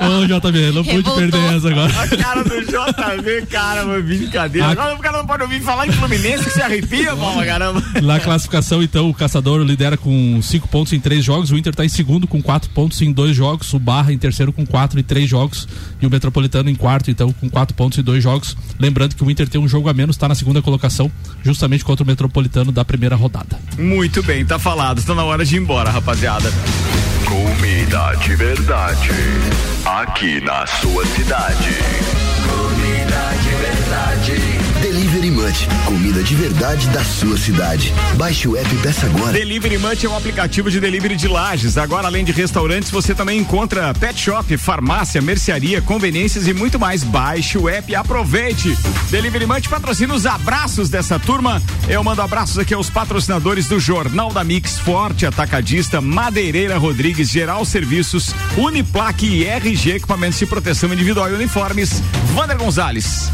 Ô, 0.00 0.26
JB, 0.26 0.72
não 0.72 0.82
pude 0.82 1.10
perder 1.14 1.54
essa 1.54 1.68
agora. 1.68 1.92
A 2.02 2.08
cara 2.08 2.42
do 2.42 2.62
JV, 2.62 3.46
cara, 3.50 3.84
mano, 3.84 4.02
brincadeira. 4.02 4.61
Agora 4.70 4.94
o 4.94 4.98
cara 4.98 5.18
não 5.18 5.26
pode 5.26 5.42
ouvir 5.42 5.60
falar 5.60 5.86
em 5.86 5.92
Fluminense 5.92 6.44
que 6.44 6.50
se 6.50 6.62
arrepia, 6.62 7.14
Palma, 7.16 7.44
caramba. 7.44 7.82
Na 8.02 8.20
classificação, 8.20 8.82
então, 8.82 9.08
o 9.10 9.14
Caçador 9.14 9.60
lidera 9.62 9.96
com 9.96 10.40
cinco 10.42 10.68
pontos 10.68 10.92
em 10.92 11.00
três 11.00 11.24
jogos. 11.24 11.50
O 11.50 11.56
Inter 11.56 11.72
está 11.72 11.84
em 11.84 11.88
segundo 11.88 12.26
com 12.26 12.42
quatro 12.42 12.70
pontos 12.70 13.00
em 13.02 13.12
dois 13.12 13.36
jogos. 13.36 13.72
O 13.72 13.78
Barra 13.78 14.12
em 14.12 14.18
terceiro 14.18 14.52
com 14.52 14.66
quatro 14.66 14.98
em 14.98 15.02
três 15.02 15.28
jogos. 15.28 15.68
E 16.00 16.06
o 16.06 16.10
Metropolitano 16.10 16.70
em 16.70 16.74
quarto, 16.74 17.10
então, 17.10 17.32
com 17.32 17.48
quatro 17.48 17.74
pontos 17.74 17.98
em 17.98 18.02
dois 18.02 18.22
jogos. 18.22 18.56
Lembrando 18.78 19.14
que 19.14 19.24
o 19.24 19.30
Inter 19.30 19.48
tem 19.48 19.60
um 19.60 19.68
jogo 19.68 19.88
a 19.88 19.94
menos, 19.94 20.16
está 20.16 20.28
na 20.28 20.34
segunda 20.34 20.62
colocação, 20.62 21.10
justamente 21.42 21.84
contra 21.84 22.02
o 22.04 22.06
Metropolitano 22.06 22.72
da 22.72 22.84
primeira 22.84 23.16
rodada. 23.16 23.58
Muito 23.78 24.22
bem, 24.22 24.44
tá 24.44 24.58
falado. 24.58 24.98
Está 24.98 25.14
na 25.14 25.24
hora 25.24 25.44
de 25.44 25.56
ir 25.56 25.58
embora, 25.60 25.90
rapaziada. 25.90 26.52
Comida 27.24 28.14
de 28.16 28.36
verdade. 28.36 29.10
Aqui 29.84 30.40
na 30.40 30.66
sua 30.66 31.04
cidade. 31.06 31.70
Comida 32.46 33.32
de 33.42 33.50
verdade. 33.56 34.51
Delivery 35.22 35.40
Munch, 35.40 35.68
comida 35.84 36.20
de 36.20 36.34
verdade 36.34 36.88
da 36.88 37.04
sua 37.04 37.38
cidade. 37.38 37.94
Baixe 38.16 38.48
o 38.48 38.56
app 38.56 38.74
e 38.74 38.78
peça 38.78 39.06
agora. 39.06 39.32
Delivery 39.32 39.78
Munch 39.78 40.04
é 40.04 40.08
um 40.08 40.16
aplicativo 40.16 40.68
de 40.68 40.80
delivery 40.80 41.14
de 41.14 41.28
lajes. 41.28 41.78
Agora, 41.78 42.08
além 42.08 42.24
de 42.24 42.32
restaurantes, 42.32 42.90
você 42.90 43.14
também 43.14 43.38
encontra 43.38 43.94
pet 43.94 44.20
shop, 44.20 44.56
farmácia, 44.56 45.22
mercearia, 45.22 45.80
conveniências 45.80 46.48
e 46.48 46.52
muito 46.52 46.76
mais. 46.76 47.04
Baixe 47.04 47.56
o 47.56 47.68
app 47.68 47.92
e 47.92 47.94
aproveite. 47.94 48.76
Delivery 49.12 49.46
Munch 49.46 49.68
patrocina 49.68 50.12
os 50.12 50.26
abraços 50.26 50.90
dessa 50.90 51.20
turma. 51.20 51.62
Eu 51.88 52.02
mando 52.02 52.20
abraços 52.20 52.58
aqui 52.58 52.74
aos 52.74 52.90
patrocinadores 52.90 53.68
do 53.68 53.78
Jornal 53.78 54.32
da 54.32 54.42
Mix, 54.42 54.76
Forte 54.80 55.24
Atacadista, 55.24 56.00
Madeireira 56.00 56.76
Rodrigues, 56.78 57.30
Geral 57.30 57.64
Serviços, 57.64 58.34
Uniplaque 58.56 59.26
e 59.26 59.44
RG 59.44 59.92
Equipamentos 59.92 60.40
de 60.40 60.46
Proteção 60.46 60.92
Individual 60.92 61.30
e 61.30 61.34
Uniformes. 61.34 62.02
Wander 62.34 62.58
Gonzalez. 62.58 63.30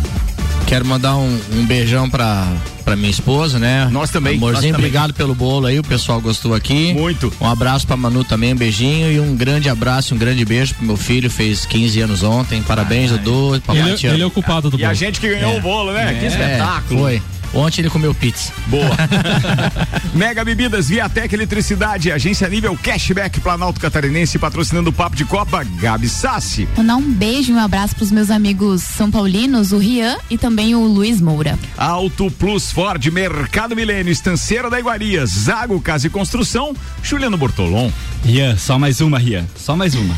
Quero 0.68 0.84
mandar 0.84 1.16
um, 1.16 1.40
um 1.54 1.64
beijão 1.64 2.10
pra, 2.10 2.46
pra 2.84 2.94
minha 2.94 3.08
esposa, 3.08 3.58
né? 3.58 3.88
Nós 3.90 4.10
também. 4.10 4.36
Amorzinho, 4.36 4.52
nós 4.52 4.60
também. 4.60 4.74
obrigado 4.74 5.14
pelo 5.14 5.34
bolo 5.34 5.64
aí, 5.66 5.78
o 5.78 5.82
pessoal 5.82 6.20
gostou 6.20 6.54
aqui. 6.54 6.92
Muito. 6.92 7.32
Um 7.40 7.46
abraço 7.46 7.86
pra 7.86 7.96
Manu 7.96 8.22
também, 8.22 8.52
um 8.52 8.56
beijinho 8.56 9.10
e 9.10 9.18
um 9.18 9.34
grande 9.34 9.70
abraço, 9.70 10.14
um 10.14 10.18
grande 10.18 10.44
beijo 10.44 10.74
pro 10.74 10.84
meu 10.84 10.96
filho, 10.98 11.30
fez 11.30 11.64
15 11.64 12.00
anos 12.02 12.22
ontem. 12.22 12.62
Parabéns, 12.62 13.10
Dudu. 13.12 13.58
Papai 13.66 13.92
Ele, 13.92 14.06
ele 14.08 14.22
é 14.22 14.26
o 14.26 14.30
culpado 14.30 14.68
do 14.68 14.76
E 14.76 14.80
bolo. 14.80 14.90
a 14.90 14.94
gente 14.94 15.18
que 15.18 15.28
ganhou 15.28 15.56
o 15.56 15.60
bolo, 15.62 15.90
né? 15.90 16.18
que 16.20 16.26
espetáculo. 16.26 17.00
Foi. 17.00 17.22
Ontem 17.54 17.80
ele 17.80 17.90
comeu 17.90 18.14
pizza. 18.14 18.52
Boa. 18.66 18.96
Mega 20.14 20.44
Bebidas, 20.44 20.88
Viatec 20.88 21.34
Eletricidade, 21.34 22.12
Agência 22.12 22.48
Nível 22.48 22.76
Cashback 22.82 23.40
Planalto 23.40 23.80
Catarinense, 23.80 24.38
patrocinando 24.38 24.90
o 24.90 24.92
Papo 24.92 25.16
de 25.16 25.24
Copa, 25.24 25.64
Gabi 25.64 26.08
Sassi. 26.08 26.68
Mandar 26.76 26.96
um 26.96 27.12
beijo 27.12 27.52
e 27.52 27.54
um 27.54 27.58
abraço 27.58 27.96
pros 27.96 28.10
meus 28.10 28.30
amigos 28.30 28.82
são 28.82 29.10
paulinos, 29.10 29.72
o 29.72 29.78
Rian 29.78 30.16
e 30.30 30.36
também 30.36 30.74
o 30.74 30.80
Luiz 30.86 31.20
Moura. 31.20 31.58
Auto 31.76 32.30
Plus 32.30 32.70
Ford, 32.70 33.04
Mercado 33.06 33.74
Milênio, 33.74 34.12
Estanceira 34.12 34.68
da 34.68 34.78
Iguaria, 34.78 35.24
Zago 35.26 35.80
Casa 35.80 36.06
e 36.06 36.10
Construção, 36.10 36.74
Juliano 37.02 37.36
Bortolom. 37.36 37.90
Rian, 38.24 38.56
só 38.56 38.78
mais 38.78 39.00
uma, 39.00 39.18
Rian. 39.18 39.46
Só 39.56 39.76
mais 39.76 39.94
uma. 39.94 40.14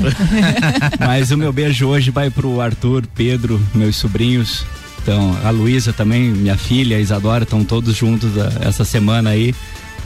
Mas 0.99 1.31
o 1.31 1.37
meu 1.37 1.53
beijo 1.53 1.87
hoje 1.87 2.11
vai 2.11 2.31
pro 2.31 2.61
Arthur, 2.61 3.07
Pedro, 3.15 3.61
meus 3.75 3.97
sobrinhos. 3.97 4.65
Então, 5.03 5.37
a 5.45 5.51
Luísa 5.51 5.93
também, 5.93 6.31
minha 6.31 6.57
filha, 6.57 6.97
a 6.97 7.01
Isadora, 7.01 7.45
estão 7.45 7.65
todos 7.65 7.97
juntos 7.97 8.31
ah, 8.39 8.69
essa 8.69 8.85
semana 8.85 9.31
aí. 9.31 9.55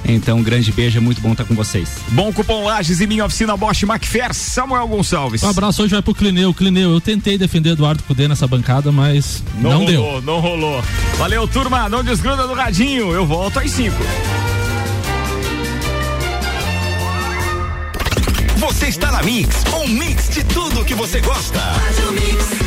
Então, 0.07 0.39
um 0.39 0.43
grande 0.43 0.71
beijo, 0.71 0.99
é 0.99 1.01
muito 1.01 1.21
bom 1.21 1.33
estar 1.33 1.45
com 1.45 1.55
vocês. 1.55 1.89
Bom 2.09 2.31
Cupom 2.33 2.65
Lages 2.65 3.01
e 3.01 3.07
minha 3.07 3.25
oficina 3.25 3.57
Bosch 3.57 3.85
Macfer, 3.85 4.35
Samuel 4.35 4.87
Gonçalves. 4.87 5.43
Um 5.43 5.49
abraço 5.49 5.83
hoje 5.83 5.93
vai 5.93 6.03
pro 6.03 6.15
Clineu. 6.15 6.53
Clineu, 6.53 6.93
eu 6.93 7.01
tentei 7.01 7.39
defender 7.39 7.71
Eduardo 7.71 8.03
Cudê 8.03 8.29
nessa 8.29 8.47
bancada, 8.47 8.93
mas 8.93 9.43
não, 9.57 9.79
rolou, 9.79 9.87
deu. 9.87 10.23
Não 10.23 10.41
rolou. 10.41 10.85
Valeu, 11.17 11.49
turma. 11.49 11.89
Não 11.89 12.05
desgruda 12.05 12.47
do 12.47 12.53
radinho. 12.53 13.13
Eu 13.13 13.25
volto 13.27 13.59
às 13.59 13.71
5. 13.71 13.97
Você 18.59 18.87
está 18.87 19.11
na 19.11 19.23
Mix, 19.23 19.63
um 19.75 19.89
mix 19.89 20.29
de 20.31 20.45
tudo 20.45 20.85
que 20.85 20.95
você 20.95 21.21
gosta. 21.21 21.59
Faz 21.59 21.99
o 22.09 22.13
mix. 22.13 22.65